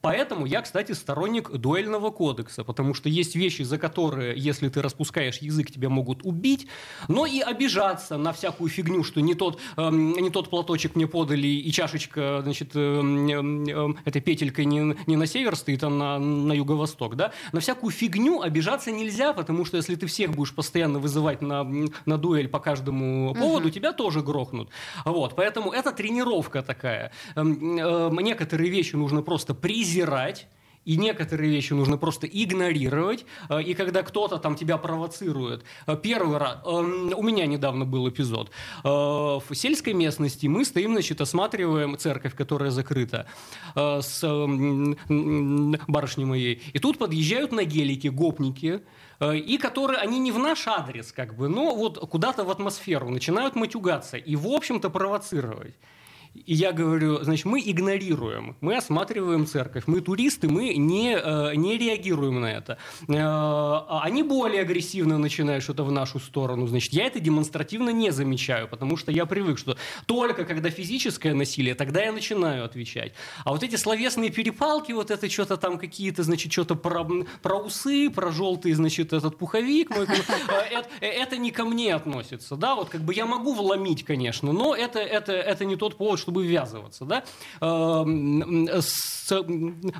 Поэтому 0.00 0.46
я, 0.46 0.62
кстати, 0.62 0.92
сторонник 0.92 1.50
дуэльного 1.50 2.10
кодекса, 2.10 2.64
потому 2.64 2.94
что 2.94 3.08
есть 3.08 3.34
вещи, 3.34 3.62
за 3.62 3.78
которые, 3.78 4.38
если 4.38 4.68
ты 4.68 4.80
распускаешь 4.80 5.38
язык, 5.38 5.70
тебя 5.70 5.88
могут 5.88 6.24
убить, 6.24 6.68
но 7.08 7.26
и 7.26 7.40
обижаться 7.40 8.16
на 8.16 8.32
всякую 8.32 8.70
фигню, 8.70 9.02
что 9.02 9.20
не 9.20 9.34
тот, 9.34 9.60
эм, 9.76 10.12
не 10.12 10.30
тот 10.30 10.50
платочек 10.50 10.94
мне 10.94 11.06
подали, 11.06 11.48
и 11.48 11.70
чашечка, 11.72 12.40
значит, 12.42 12.74
эм, 13.78 13.98
этой 14.04 14.20
петелькой 14.20 14.64
не, 14.64 14.96
не 15.06 15.16
на 15.16 15.26
север 15.26 15.56
стоит, 15.56 15.82
а 15.84 15.88
на, 15.88 16.18
на 16.18 16.52
юго-восток, 16.52 17.16
да? 17.16 17.32
На 17.52 17.60
всякую 17.60 17.90
фигню 17.90 18.42
обижаться 18.42 18.90
нельзя, 18.90 19.32
потому 19.32 19.64
что 19.64 19.76
если 19.76 19.94
ты 19.94 20.06
всех 20.06 20.30
будешь 20.32 20.54
постоянно 20.54 20.98
вызывать 20.98 21.42
на, 21.42 21.64
на 22.06 22.18
дуэль 22.18 22.48
по 22.48 22.58
каждому 22.58 23.34
поводу, 23.34 23.70
тебя 23.70 23.92
тоже 23.92 24.22
грохнут. 24.22 24.70
Вот, 25.04 25.36
поэтому 25.36 25.72
это 25.72 25.92
тренировка 25.92 26.62
такая. 26.62 27.12
Эм, 27.34 27.78
эм, 27.78 28.18
Некоторые 28.18 28.70
вещи 28.70 28.96
нужно 28.96 29.22
просто 29.22 29.54
презирать, 29.54 30.48
и 30.88 30.96
некоторые 30.96 31.50
вещи 31.50 31.74
нужно 31.74 31.98
просто 31.98 32.26
игнорировать. 32.26 33.26
Э, 33.50 33.62
И 33.62 33.74
когда 33.74 34.02
кто-то 34.02 34.38
там 34.38 34.56
тебя 34.56 34.78
провоцирует, 34.78 35.64
э, 35.86 35.96
первый 36.02 36.38
раз, 36.38 36.58
эм, 36.64 37.12
у 37.14 37.22
меня 37.22 37.46
недавно 37.46 37.84
был 37.84 38.08
эпизод, 38.08 38.50
Э, 38.84 38.88
в 38.88 39.54
сельской 39.54 39.92
местности 39.92 40.46
мы 40.46 40.64
стоим, 40.64 40.92
значит, 40.92 41.20
осматриваем 41.20 41.98
церковь, 41.98 42.34
которая 42.34 42.70
закрыта, 42.70 43.26
с 43.74 44.24
барышней 45.88 46.24
моей, 46.24 46.62
и 46.74 46.78
тут 46.78 46.98
подъезжают 46.98 47.52
на 47.52 47.64
гелике 47.64 48.10
гопники, 48.10 48.80
и 49.22 49.58
которые, 49.58 49.98
они 49.98 50.18
не 50.20 50.32
в 50.32 50.38
наш 50.38 50.66
адрес, 50.66 51.12
как 51.12 51.34
бы, 51.34 51.48
но 51.48 51.74
вот 51.74 51.98
куда-то 51.98 52.44
в 52.44 52.50
атмосферу 52.50 53.10
начинают 53.10 53.56
матюгаться 53.56 54.16
и, 54.16 54.36
в 54.36 54.46
общем-то, 54.46 54.90
провоцировать. 54.90 55.74
И 56.34 56.54
я 56.54 56.72
говорю, 56.72 57.22
значит, 57.22 57.44
мы 57.46 57.60
игнорируем, 57.60 58.56
мы 58.60 58.76
осматриваем 58.76 59.46
церковь, 59.46 59.84
мы 59.86 60.00
туристы, 60.00 60.48
мы 60.48 60.74
не, 60.74 61.16
э, 61.16 61.54
не 61.54 61.76
реагируем 61.76 62.40
на 62.40 62.46
это. 62.46 62.78
Э, 63.08 63.14
а 63.16 64.00
они 64.04 64.22
более 64.22 64.62
агрессивно 64.62 65.18
начинают 65.18 65.64
что-то 65.64 65.84
в 65.84 65.92
нашу 65.92 66.18
сторону, 66.20 66.66
значит, 66.66 66.92
я 66.92 67.06
это 67.06 67.20
демонстративно 67.20 67.90
не 67.90 68.10
замечаю, 68.10 68.68
потому 68.68 68.96
что 68.96 69.12
я 69.12 69.26
привык, 69.26 69.58
что 69.58 69.76
только 70.06 70.44
когда 70.44 70.70
физическое 70.70 71.34
насилие, 71.34 71.74
тогда 71.74 72.02
я 72.02 72.12
начинаю 72.12 72.64
отвечать. 72.64 73.12
А 73.44 73.50
вот 73.50 73.62
эти 73.62 73.76
словесные 73.76 74.30
перепалки, 74.30 74.92
вот 74.92 75.10
это 75.10 75.28
что-то 75.28 75.56
там 75.56 75.78
какие-то, 75.78 76.22
значит, 76.22 76.52
что-то 76.52 76.74
про, 76.74 77.06
про 77.42 77.56
усы, 77.56 78.10
про 78.10 78.30
желтый, 78.30 78.72
значит, 78.72 79.12
этот 79.12 79.38
пуховик, 79.38 79.90
мой, 79.90 80.06
это, 80.70 80.88
это 81.00 81.36
не 81.36 81.50
ко 81.50 81.64
мне 81.64 81.94
относится, 81.94 82.56
да, 82.56 82.74
вот 82.74 82.88
как 82.88 83.02
бы 83.02 83.14
я 83.14 83.26
могу 83.26 83.54
вломить, 83.54 84.04
конечно, 84.04 84.52
но 84.52 84.74
это, 84.74 84.98
это, 84.98 85.32
это 85.32 85.64
не 85.64 85.76
тот 85.76 85.96
повод, 85.96 86.17
чтобы 86.18 86.46
ввязываться. 86.46 87.04
Да? 87.04 87.24
Эм, 87.60 88.68
с 88.68 89.30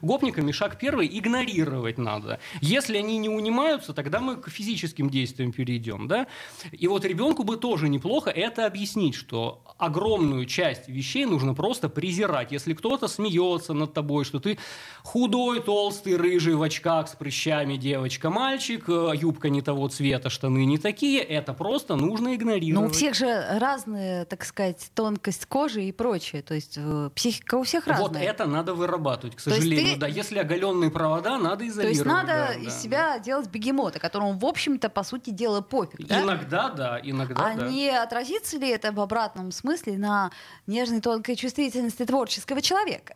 гопниками 0.02 0.52
шаг 0.52 0.78
первый– 0.78 1.08
игнорировать 1.18 1.98
надо. 1.98 2.40
Если 2.60 2.96
они 2.96 3.18
не 3.18 3.28
унимаются, 3.28 3.92
тогда 3.92 4.20
мы 4.20 4.36
к 4.36 4.48
физическим 4.48 5.10
действиям 5.10 5.52
перейдем. 5.52 6.08
Да? 6.08 6.26
И 6.72 6.88
вот 6.88 7.04
ребенку 7.04 7.44
бы 7.44 7.56
тоже 7.56 7.88
неплохо 7.88 8.30
это 8.30 8.66
объяснить, 8.66 9.14
что 9.14 9.62
огромную 9.78 10.46
часть 10.46 10.88
вещей 10.88 11.24
нужно 11.24 11.54
просто 11.54 11.88
презирать. 11.88 12.52
Если 12.52 12.74
кто-то 12.74 13.08
смеется 13.08 13.72
над 13.72 13.92
тобой, 13.92 14.24
что 14.24 14.40
ты 14.40 14.58
худой, 15.02 15.60
толстый, 15.60 16.16
рыжий, 16.16 16.54
в 16.54 16.62
очках 16.62 17.08
с 17.08 17.14
прыщами 17.14 17.76
девочка-мальчик, 17.76 18.88
э, 18.88 19.12
юбка 19.14 19.50
не 19.50 19.62
того 19.62 19.88
цвета, 19.88 20.30
штаны 20.30 20.64
не 20.64 20.78
такие, 20.78 21.20
это 21.20 21.52
просто 21.52 21.96
нужно 21.96 22.34
игнорировать. 22.34 22.82
Но 22.82 22.86
у 22.86 22.90
всех 22.90 23.14
же 23.14 23.46
разные, 23.58 24.24
так 24.24 24.44
сказать, 24.44 24.90
тонкость 24.94 25.46
кожи 25.46 25.84
и 25.84 25.92
прочее. 25.92 26.07
То 26.42 26.54
есть 26.54 26.74
э, 26.76 27.10
психика 27.14 27.56
у 27.56 27.62
всех 27.62 27.86
разная. 27.86 28.08
Вот 28.08 28.16
это 28.16 28.46
надо 28.46 28.74
вырабатывать, 28.74 29.36
к 29.36 29.40
сожалению. 29.40 29.94
Ты... 29.94 30.00
Да, 30.00 30.06
если 30.06 30.38
оголенные 30.38 30.90
провода, 30.90 31.38
надо 31.38 31.66
изолировать. 31.66 31.98
То 31.98 32.04
есть 32.04 32.04
надо 32.04 32.26
да, 32.26 32.54
из 32.54 32.74
да, 32.74 32.80
себя 32.80 33.12
да. 33.14 33.18
делать 33.18 33.48
бегемота, 33.48 33.98
которому, 33.98 34.38
в 34.38 34.44
общем-то, 34.44 34.88
по 34.88 35.02
сути 35.02 35.30
дела, 35.30 35.60
пофиг. 35.60 36.06
Да? 36.06 36.22
Иногда, 36.22 36.68
да, 36.70 37.00
иногда, 37.02 37.44
а 37.44 37.54
да. 37.54 37.68
не 37.68 37.90
отразится 37.90 38.58
ли 38.58 38.68
это 38.68 38.92
в 38.92 39.00
обратном 39.00 39.52
смысле 39.52 39.98
на 39.98 40.30
нежной 40.66 41.00
тонкой 41.00 41.36
чувствительности 41.36 42.04
творческого 42.04 42.62
человека? 42.62 43.14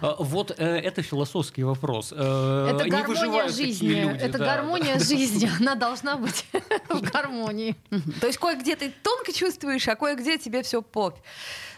А, 0.00 0.16
вот 0.18 0.52
э, 0.56 0.64
это 0.64 1.02
философский 1.02 1.64
вопрос. 1.64 2.12
Э, 2.16 2.72
это 2.74 2.84
не 2.84 2.90
гармония 2.90 3.48
жизни. 3.48 3.88
Люди, 3.88 4.18
это 4.22 4.38
да, 4.38 4.44
гармония 4.44 4.94
да. 4.94 5.04
жизни. 5.04 5.50
Она 5.60 5.74
должна 5.74 6.16
быть 6.16 6.46
в 6.88 7.00
гармонии. 7.02 7.76
То 8.20 8.26
есть 8.26 8.38
кое-где 8.38 8.76
ты 8.76 8.92
тонко 9.02 9.32
чувствуешь, 9.32 9.86
а 9.88 9.96
кое-где 9.96 10.38
тебе 10.38 10.62
все 10.62 10.82
пофиг. 10.82 11.22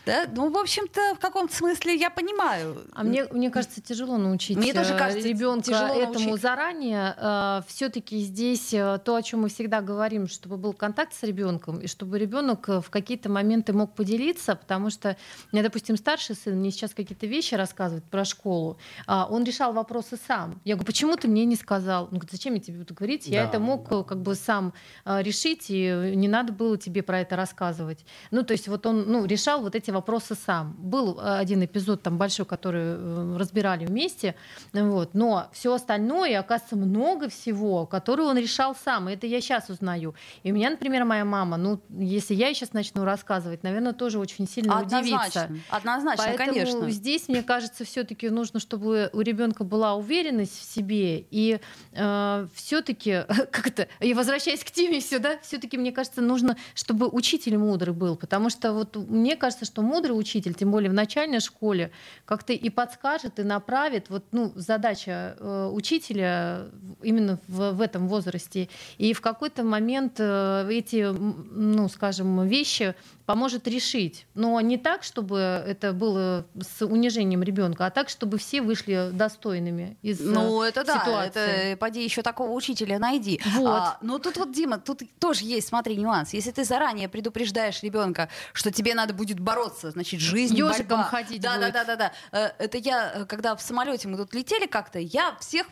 Да? 0.05 0.27
Ну, 0.35 0.51
в 0.51 0.57
общем-то, 0.57 1.15
в 1.15 1.19
каком-то 1.19 1.55
смысле 1.55 1.95
я 1.95 2.11
понимаю. 2.11 2.85
А 2.93 3.05
мне, 3.05 3.25
мне 3.31 3.51
кажется, 3.51 3.81
тяжело 3.81 4.17
научить 4.17 4.57
мне 4.57 4.73
тоже 4.73 4.95
э, 4.95 4.99
кажется, 4.99 5.29
ребенка 5.29 5.71
этому 5.73 6.27
научить. 6.27 6.43
заранее. 6.43 7.15
Э, 7.17 7.61
Все-таки 7.69 8.19
здесь 8.19 8.75
э, 8.75 8.99
то, 9.05 9.15
о 9.15 9.23
чем 9.23 9.43
мы 9.43 9.49
всегда 9.49 9.81
говорим, 9.81 10.27
чтобы 10.27 10.57
был 10.57 10.73
контакт 10.73 11.15
с 11.15 11.23
ребенком, 11.23 11.79
и 11.79 11.87
чтобы 11.87 12.19
ребенок 12.19 12.67
в 12.69 12.91
какие-то 12.91 13.29
моменты 13.29 13.73
мог 13.73 13.95
поделиться, 13.95 14.57
потому 14.57 14.91
что, 14.91 15.17
мне, 15.53 15.63
допустим, 15.63 15.97
старший 15.97 16.35
сын 16.35 16.57
мне 16.57 16.71
сейчас 16.73 16.95
какие-то 16.95 17.27
вещи 17.27 17.55
рассказывает 17.55 18.05
про 18.05 18.25
школу, 18.25 18.79
а 19.07 19.27
он 19.31 19.45
решал 19.45 19.73
вопросы 19.73 20.19
сам. 20.27 20.61
Я 20.65 20.75
говорю, 20.75 20.87
почему 20.87 21.17
ты 21.17 21.29
мне 21.29 21.45
не 21.45 21.57
сказал? 21.57 22.05
Он 22.05 22.11
говорит, 22.11 22.33
зачем 22.33 22.55
я 22.55 22.61
тебе 22.61 22.79
буду 22.79 22.95
говорить? 22.95 23.27
Я 23.27 23.45
да, 23.45 23.49
это 23.51 23.59
мог 23.61 23.89
да. 23.89 24.03
как 24.03 24.21
бы 24.21 24.35
сам 24.35 24.73
решить, 25.05 25.67
и 25.69 26.13
не 26.17 26.29
надо 26.29 26.53
было 26.53 26.77
тебе 26.77 27.03
про 27.03 27.21
это 27.21 27.37
рассказывать. 27.37 28.05
Ну, 28.31 28.43
то 28.43 28.53
есть 28.53 28.67
вот 28.67 28.85
он 28.87 29.05
ну, 29.07 29.25
решал 29.27 29.63
вот 29.63 29.77
эти 29.77 29.92
вопросы 29.93 30.35
сам. 30.35 30.75
Был 30.79 31.19
э, 31.19 31.39
один 31.39 31.65
эпизод 31.65 32.03
там 32.03 32.19
большой, 32.19 32.47
который 32.47 32.83
э, 32.83 33.37
разбирали 33.39 33.87
вместе, 33.87 34.35
вот, 34.73 35.15
но 35.15 35.49
все 35.53 35.75
остальное, 35.75 36.39
оказывается, 36.41 36.77
много 36.77 37.29
всего, 37.29 37.87
который 37.87 38.27
он 38.27 38.39
решал 38.39 38.75
сам, 38.75 39.09
и 39.09 39.15
это 39.15 39.27
я 39.27 39.41
сейчас 39.41 39.69
узнаю. 39.69 40.15
И 40.43 40.53
у 40.53 40.55
меня, 40.55 40.71
например, 40.71 41.05
моя 41.05 41.25
мама, 41.25 41.57
ну, 41.57 41.81
если 41.91 42.35
я 42.35 42.53
сейчас 42.55 42.73
начну 42.73 43.05
рассказывать, 43.05 43.63
наверное, 43.63 43.93
тоже 43.93 44.19
очень 44.19 44.49
сильно 44.49 44.79
Однозначно. 44.79 45.19
удивится. 45.19 45.51
Однозначно, 45.69 46.25
Поэтому 46.27 46.49
конечно. 46.49 46.91
здесь, 46.91 47.29
мне 47.29 47.43
кажется, 47.43 47.85
все-таки 47.85 48.29
нужно, 48.31 48.61
чтобы 48.61 49.11
у 49.13 49.21
ребенка 49.21 49.65
была 49.65 49.95
уверенность 49.95 50.59
в 50.59 50.65
себе, 50.65 51.27
и 51.31 51.61
э, 51.93 52.47
все-таки, 52.55 53.25
как 53.51 53.67
это, 53.67 53.89
и 54.01 54.15
возвращаясь 54.15 54.65
к 54.65 54.71
теме 54.71 55.01
все, 55.01 55.19
да, 55.19 55.39
все-таки, 55.43 55.77
мне 55.77 55.93
кажется, 55.93 56.21
нужно, 56.21 56.57
чтобы 56.75 57.09
учитель 57.09 57.59
мудрый 57.59 57.95
был, 57.95 58.17
потому 58.17 58.51
что 58.51 58.73
вот 58.73 58.97
мне 58.97 59.37
кажется, 59.37 59.65
что 59.65 59.82
мудрый 59.83 60.19
учитель, 60.19 60.55
тем 60.55 60.71
более 60.71 60.91
в 60.91 60.95
начальной 60.95 61.41
школе, 61.41 61.91
как-то 62.25 62.53
и 62.53 62.71
подскажет, 62.71 63.39
и 63.39 63.43
направит. 63.43 64.09
Вот, 64.09 64.25
ну, 64.33 64.53
задача 64.55 65.37
э, 65.39 65.71
учителя 65.73 66.67
именно 67.03 67.39
в, 67.49 67.73
в 67.73 67.81
этом 67.81 68.09
возрасте. 68.09 68.69
И 68.99 69.13
в 69.13 69.21
какой-то 69.21 69.63
момент 69.65 70.15
э, 70.19 70.69
эти, 70.71 71.11
ну, 71.13 71.89
скажем, 71.89 72.47
вещи 72.47 72.95
поможет 73.27 73.67
решить. 73.69 74.27
Но 74.35 74.61
не 74.61 74.77
так, 74.79 75.03
чтобы 75.03 75.39
это 75.39 75.93
было 75.93 76.45
с 76.61 76.85
унижением 76.85 77.43
ребенка, 77.43 77.87
а 77.87 77.91
так, 77.91 78.09
чтобы 78.09 78.39
все 78.39 78.61
вышли 78.61 79.11
достойными 79.13 79.97
из 80.03 80.21
Ну, 80.21 80.63
это 80.63 80.83
ситуации. 80.83 81.33
да, 81.35 81.43
это 81.47 81.77
поди 81.79 82.05
еще 82.05 82.23
такого 82.23 82.51
учителя 82.51 82.99
найди. 82.99 83.41
Вот. 83.57 83.69
А, 83.69 83.99
ну, 84.03 84.19
тут 84.19 84.37
вот, 84.37 84.53
Дима, 84.53 84.79
тут 84.79 85.03
тоже 85.19 85.45
есть, 85.45 85.69
смотри, 85.69 85.97
нюанс. 85.97 86.35
Если 86.35 86.51
ты 86.51 86.65
заранее 86.65 87.09
предупреждаешь 87.09 87.83
ребенка, 87.83 88.29
что 88.53 88.71
тебе 88.71 88.95
надо 88.95 89.15
будет 89.15 89.41
бороться, 89.41 89.72
значит, 89.81 90.21
жизнь, 90.21 90.57
Ёжиком 90.57 90.87
борьба. 90.99 91.05
ходить 91.05 91.41
да, 91.41 91.57
будет. 91.57 91.73
да, 91.73 91.85
да, 91.85 91.97
да, 91.97 92.13
да. 92.33 92.55
Это 92.59 92.79
я, 92.79 93.27
когда 93.29 93.57
в 93.57 93.63
самолете 93.63 94.09
мы 94.09 94.17
тут 94.17 94.35
летели 94.35 94.67
как-то, 94.67 94.99
я 94.99 95.37
всех 95.41 95.67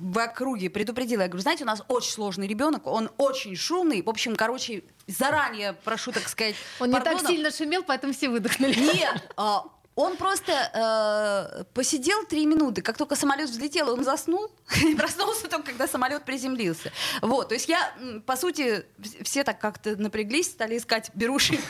в 0.00 0.18
округе 0.18 0.70
предупредила. 0.70 1.22
Я 1.22 1.28
говорю, 1.28 1.42
знаете, 1.42 1.64
у 1.64 1.66
нас 1.66 1.82
очень 1.88 2.12
сложный 2.12 2.46
ребенок, 2.46 2.86
он 2.86 3.10
очень 3.18 3.54
шумный. 3.54 4.02
В 4.02 4.08
общем, 4.08 4.34
короче, 4.34 4.82
заранее 5.06 5.74
прошу, 5.84 6.10
так 6.10 6.26
сказать, 6.28 6.54
Он 6.78 6.90
пардона. 6.90 7.14
не 7.14 7.20
так 7.20 7.30
сильно 7.30 7.50
шумел, 7.50 7.82
поэтому 7.82 8.14
все 8.14 8.30
выдохнули. 8.30 8.74
Нет, 8.74 9.30
а, 9.36 9.64
он 9.96 10.16
просто 10.16 10.52
э, 10.52 11.64
посидел 11.74 12.24
три 12.24 12.46
минуты. 12.46 12.80
Как 12.80 12.96
только 12.96 13.16
самолет 13.16 13.50
взлетел, 13.50 13.92
он 13.92 14.04
заснул. 14.04 14.50
И 14.86 14.94
проснулся 14.94 15.48
только, 15.48 15.70
когда 15.70 15.86
самолет 15.86 16.24
приземлился. 16.24 16.92
Вот, 17.22 17.48
то 17.48 17.54
есть 17.54 17.68
я, 17.68 17.92
по 18.26 18.36
сути, 18.36 18.84
все 19.22 19.44
так 19.44 19.60
как-то 19.60 19.96
напряглись, 19.96 20.46
стали 20.46 20.78
искать 20.78 21.10
беруши 21.14 21.54
и. 21.54 21.60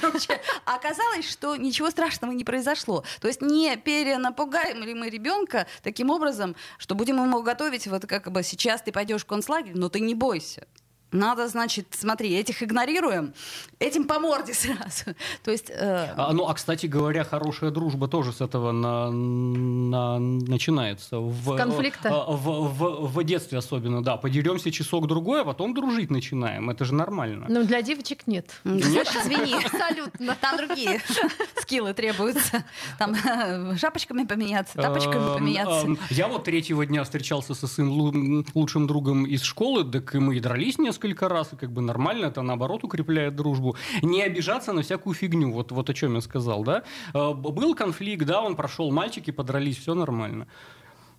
А 0.65 0.77
оказалось, 0.77 1.29
что 1.29 1.57
ничего 1.57 1.91
страшного 1.91 2.33
не 2.33 2.45
произошло. 2.45 3.05
То 3.21 3.29
есть 3.29 3.41
не 3.41 3.77
перенапугаем 3.77 4.83
ли 4.83 4.95
мы 4.95 5.09
ребенка 5.09 5.67
таким 5.83 6.11
образом, 6.11 6.55
что 6.79 6.95
будем 6.95 7.17
ему 7.23 7.43
готовить, 7.43 7.87
вот 7.87 8.07
как 8.07 8.31
бы 8.31 8.43
сейчас 8.43 8.83
ты 8.83 8.93
пойдешь 8.93 9.23
в 9.23 9.27
концлагерь, 9.27 9.73
но 9.75 9.89
ты 9.89 10.01
не 10.01 10.15
бойся. 10.15 10.67
Надо, 11.13 11.49
значит, 11.49 11.89
смотри, 11.91 12.33
этих 12.35 12.63
игнорируем, 12.63 13.35
этим 13.79 14.05
по 14.05 14.21
морде 14.21 14.55
сразу. 14.55 15.17
То 15.43 15.51
есть, 15.51 15.71
э... 15.71 16.15
а, 16.17 16.33
ну, 16.33 16.47
а 16.47 16.55
кстати 16.55 16.87
говоря, 16.87 17.25
хорошая 17.25 17.71
дружба 17.71 18.07
тоже 18.09 18.33
с 18.33 18.41
этого 18.41 18.73
на, 18.73 19.11
на, 19.11 20.19
начинается. 20.19 21.19
В, 21.19 21.57
конфликта. 21.57 22.11
В, 22.11 22.37
в, 22.37 22.79
в, 22.79 23.13
в 23.13 23.25
детстве 23.25 23.59
особенно, 23.59 24.03
да. 24.05 24.17
Подеремся 24.17 24.71
часок-другой, 24.71 25.43
а 25.43 25.45
потом 25.45 25.75
дружить 25.75 26.11
начинаем. 26.11 26.71
Это 26.71 26.85
же 26.85 26.95
нормально. 26.95 27.47
Ну, 27.49 27.65
для 27.65 27.83
девочек 27.83 28.27
нет. 28.27 28.47
Нет? 28.65 29.09
Извини. 29.09 29.55
Абсолютно. 29.65 30.37
Там 30.41 30.57
другие 30.57 31.01
скиллы 31.61 31.93
требуются. 31.93 32.65
Там 32.99 33.15
э, 33.15 33.77
шапочками 33.77 34.25
поменяться, 34.25 34.75
тапочками 34.77 35.23
эм, 35.23 35.35
поменяться. 35.35 35.87
Эм, 35.87 35.99
я 36.11 36.29
вот 36.29 36.45
третьего 36.45 36.87
дня 36.87 37.03
встречался 37.05 37.55
со 37.55 37.67
своим 37.67 38.45
лучшим 38.55 38.87
другом 38.87 39.25
из 39.27 39.43
школы, 39.43 39.85
так 39.85 40.15
и 40.15 40.19
мы 40.19 40.37
и 40.37 40.41
дрались 40.41 40.79
несколько 40.79 41.00
несколько 41.01 41.29
раз, 41.29 41.53
и 41.53 41.57
как 41.57 41.71
бы 41.71 41.83
нормально, 41.83 42.27
это 42.27 42.43
наоборот 42.43 42.85
укрепляет 42.85 43.35
дружбу. 43.35 43.77
Не 44.03 44.23
обижаться 44.23 44.73
на 44.73 44.83
всякую 44.83 45.15
фигню, 45.15 45.53
вот, 45.53 45.73
вот 45.73 45.91
о 45.91 45.95
чем 45.95 46.15
я 46.15 46.21
сказал, 46.21 46.65
да. 46.65 46.83
Э, 47.15 47.33
был 47.33 47.75
конфликт, 47.75 48.27
да, 48.27 48.43
он 48.43 48.55
прошел, 48.57 48.91
мальчики 48.93 49.33
подрались, 49.33 49.79
все 49.79 49.95
нормально. 49.95 50.47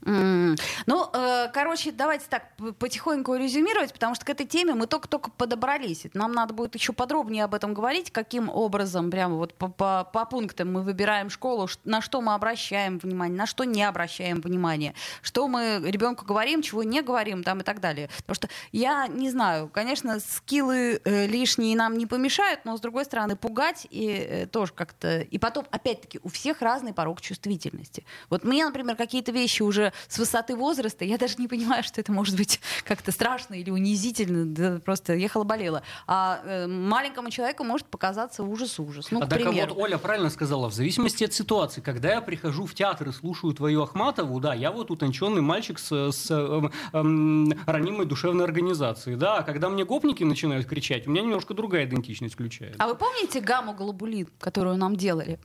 Mm. 0.04 0.60
Ну, 0.88 1.10
э, 1.14 1.31
короче, 1.52 1.92
давайте 1.92 2.26
так 2.30 2.44
потихоньку 2.80 3.36
резюмировать, 3.36 3.94
потому 3.94 4.16
что 4.16 4.26
к 4.26 4.30
этой 4.30 4.46
теме 4.46 4.74
мы 4.74 4.88
только-только 4.88 5.30
подобрались. 5.32 6.08
Нам 6.14 6.32
надо 6.32 6.54
будет 6.54 6.76
еще 6.76 6.94
подробнее 6.94 7.44
об 7.44 7.54
этом 7.54 7.74
говорить, 7.74 8.12
каким 8.12 8.50
образом, 8.50 9.12
прямо 9.12 9.36
вот 9.36 9.54
по, 9.54 9.68
по, 9.68 10.10
по 10.12 10.26
пунктам 10.26 10.72
мы 10.74 10.82
выбираем 10.82 11.30
школу, 11.30 11.68
на 11.84 12.02
что 12.02 12.22
мы 12.22 12.34
обращаем 12.34 12.98
внимание, 12.98 13.38
на 13.38 13.46
что 13.46 13.64
не 13.64 13.84
обращаем 13.84 14.42
внимание, 14.42 14.94
что 15.22 15.48
мы 15.48 15.82
ребенку 15.84 16.26
говорим, 16.26 16.62
чего 16.62 16.84
не 16.84 17.02
говорим, 17.02 17.44
там 17.44 17.60
и 17.60 17.64
так 17.64 17.80
далее. 17.80 18.10
Потому 18.18 18.36
что 18.36 18.50
я 18.72 19.08
не 19.08 19.30
знаю, 19.30 19.70
конечно, 19.70 20.20
скиллы 20.20 21.02
э, 21.04 21.28
лишние 21.28 21.76
нам 21.76 21.98
не 21.98 22.06
помешают, 22.06 22.66
но 22.66 22.78
с 22.78 22.82
другой 22.82 23.06
стороны 23.06 23.36
пугать 23.36 23.88
и 23.90 24.08
э, 24.08 24.46
тоже 24.48 24.74
как-то. 24.74 25.22
И 25.22 25.38
потом, 25.38 25.66
опять-таки, 25.72 26.20
у 26.24 26.30
всех 26.30 26.62
разный 26.62 26.94
порог 26.94 27.22
чувствительности. 27.22 28.06
Вот 28.30 28.44
мне, 28.44 28.66
например, 28.66 28.96
какие-то 28.96 29.32
вещи 29.32 29.62
уже 29.62 29.94
с 30.08 30.18
высоты 30.18 30.56
возраста, 30.56 31.06
я 31.06 31.18
даже 31.18 31.36
не 31.42 31.48
понимаю, 31.48 31.84
что 31.84 32.00
это 32.00 32.12
может 32.12 32.38
быть 32.38 32.60
как-то 32.86 33.12
страшно 33.12 33.56
или 33.56 33.70
унизительно, 33.70 34.46
да, 34.46 34.80
просто 34.80 35.14
ехала-болела. 35.14 35.84
А 36.08 36.42
э, 36.44 36.68
маленькому 36.68 37.30
человеку 37.30 37.64
может 37.64 37.88
показаться 37.88 38.44
ужас-ужас. 38.44 39.12
Ну, 39.12 39.22
а 39.22 39.28
так 39.28 39.42
примеру. 39.42 39.74
вот 39.74 39.84
Оля 39.84 39.98
правильно 39.98 40.30
сказала, 40.30 40.70
в 40.70 40.74
зависимости 40.74 41.24
от 41.24 41.34
ситуации, 41.34 41.82
когда 41.82 42.14
я 42.14 42.22
прихожу 42.22 42.66
в 42.66 42.74
театр 42.74 43.10
и 43.10 43.12
слушаю 43.12 43.54
твою 43.54 43.84
Ахматову, 43.84 44.40
да, 44.40 44.54
я 44.54 44.72
вот 44.72 44.92
утонченный 44.92 45.42
мальчик 45.42 45.80
с, 45.80 46.12
с 46.12 46.32
эм, 46.32 46.72
эм, 46.94 47.54
ранимой 47.66 48.06
душевной 48.06 48.46
организацией, 48.46 49.16
да, 49.16 49.38
а 49.38 49.44
когда 49.44 49.70
мне 49.70 49.86
гопники 49.86 50.24
начинают 50.24 50.68
кричать, 50.68 51.08
у 51.08 51.12
меня 51.12 51.22
немножко 51.22 51.54
другая 51.54 51.86
идентичность 51.86 52.36
включается. 52.36 52.82
А 52.82 52.88
вы 52.88 52.96
помните 52.96 53.42
гамму 53.42 53.74
голубулин, 53.74 54.28
которую 54.40 54.78
нам 54.78 54.96
делали 54.96 55.40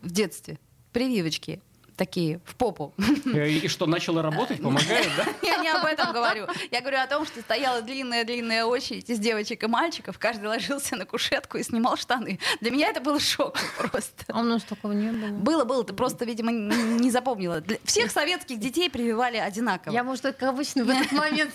в 0.00 0.10
детстве? 0.10 0.58
Прививочки 0.92 1.60
такие 1.96 2.40
в 2.44 2.54
попу. 2.56 2.92
Э, 3.34 3.48
И 3.48 3.68
что, 3.68 3.86
начало 3.86 4.22
работать, 4.22 4.60
помогает, 4.62 5.08
да? 5.16 5.24
Я 5.42 5.58
не 5.58 5.68
об 5.68 5.84
этом 5.84 6.12
говорю. 6.12 6.46
Я 6.70 6.80
говорю 6.80 6.98
о 6.98 7.06
том, 7.06 7.24
что 7.26 7.40
стояла 7.40 7.82
длинная-длинная 7.82 8.64
очередь 8.64 9.08
из 9.10 9.18
девочек 9.18 9.62
и 9.62 9.66
мальчиков. 9.66 10.18
Каждый 10.18 10.46
ложился 10.46 10.96
на 10.96 11.04
кушетку 11.06 11.58
и 11.58 11.62
снимал 11.62 11.96
штаны. 11.96 12.38
Для 12.60 12.70
меня 12.70 12.88
это 12.88 13.00
был 13.00 13.18
шок 13.20 13.56
просто. 13.78 14.24
А 14.28 14.40
у 14.40 14.44
нас 14.44 14.62
такого 14.62 14.92
не 14.92 15.10
было. 15.10 15.28
Было, 15.38 15.64
было, 15.64 15.84
ты 15.84 15.92
просто, 15.92 16.24
видимо, 16.24 16.50
не 16.52 17.10
запомнила. 17.10 17.60
Для- 17.60 17.78
Всех 17.84 18.10
советских 18.10 18.58
детей 18.58 18.90
прививали 18.90 19.36
одинаково. 19.36 19.92
Я, 19.92 20.04
может, 20.04 20.22
как 20.22 20.42
обычно 20.42 20.84
в 20.84 20.90
этот 20.90 21.12
момент. 21.12 21.54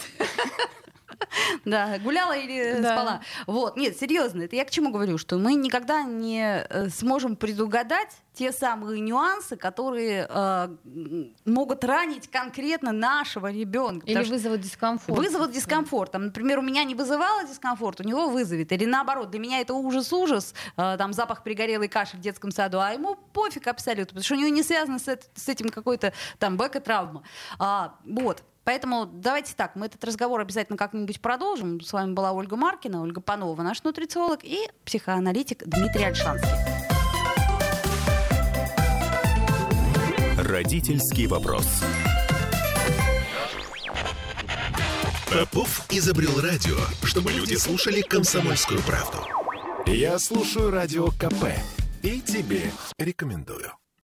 Да, 1.65 1.97
гуляла 1.99 2.37
или 2.37 2.79
Да. 2.81 2.93
спала. 2.93 3.21
Вот, 3.47 3.77
нет, 3.77 3.97
серьезно, 3.97 4.43
это 4.43 4.55
я 4.55 4.65
к 4.65 4.71
чему 4.71 4.91
говорю, 4.91 5.17
что 5.17 5.37
мы 5.37 5.53
никогда 5.55 6.03
не 6.03 6.65
э, 6.69 6.89
сможем 6.89 7.35
предугадать 7.35 8.15
те 8.33 8.51
самые 8.53 9.01
нюансы, 9.01 9.57
которые 9.57 10.25
э, 10.29 10.69
могут 11.45 11.83
ранить 11.83 12.29
конкретно 12.31 12.91
нашего 12.93 13.51
ребенка. 13.51 14.05
Или 14.05 14.23
вызовут 14.23 14.61
дискомфорт. 14.61 15.19
Вызовут 15.19 15.51
дискомфорт. 15.51 16.11
Там, 16.11 16.25
например, 16.27 16.59
у 16.59 16.61
меня 16.61 16.83
не 16.85 16.95
вызывало 16.95 17.43
дискомфорт, 17.43 17.99
у 17.99 18.03
него 18.03 18.29
вызовет. 18.29 18.71
Или 18.71 18.85
наоборот, 18.85 19.29
для 19.29 19.39
меня 19.39 19.59
это 19.59 19.73
ужас-ужас, 19.73 20.53
э, 20.77 20.95
там 20.97 21.11
запах 21.13 21.43
пригорелой 21.43 21.89
каши 21.89 22.15
в 22.15 22.21
детском 22.21 22.51
саду, 22.51 22.79
а 22.79 22.91
ему 22.93 23.15
пофиг 23.33 23.67
абсолютно, 23.67 24.05
потому 24.07 24.23
что 24.23 24.35
у 24.35 24.37
него 24.37 24.49
не 24.49 24.63
связано 24.63 24.99
с, 24.99 25.07
эт- 25.07 25.27
с 25.35 25.49
этим 25.49 25.69
какой-то 25.69 26.13
там 26.37 26.55
бэк-травма. 26.57 27.23
А, 27.59 27.95
вот. 28.05 28.43
Поэтому 28.69 29.07
давайте 29.07 29.55
так, 29.55 29.75
мы 29.75 29.87
этот 29.87 30.03
разговор 30.03 30.39
обязательно 30.41 30.77
как-нибудь 30.77 31.19
продолжим. 31.21 31.81
С 31.81 31.91
вами 31.91 32.13
была 32.13 32.33
Ольга 32.33 32.55
Маркина, 32.55 33.01
Ольга 33.01 33.19
Панова, 33.19 33.63
наш 33.63 33.81
нутрициолог, 33.81 34.41
и 34.43 34.69
психоаналитик 34.85 35.63
Дмитрий 35.65 36.03
Альшанский. 36.03 36.51
Родительский 40.37 41.25
вопрос. 41.25 41.65
Попов 45.33 45.87
изобрел 45.89 46.39
радио, 46.39 46.77
чтобы 47.01 47.31
люди 47.31 47.55
слушали 47.55 48.01
комсомольскую 48.01 48.83
правду. 48.83 49.17
Я 49.87 50.19
слушаю 50.19 50.69
радио 50.69 51.07
КП 51.07 51.55
и 52.03 52.21
тебе 52.21 52.71
рекомендую. 52.99 53.78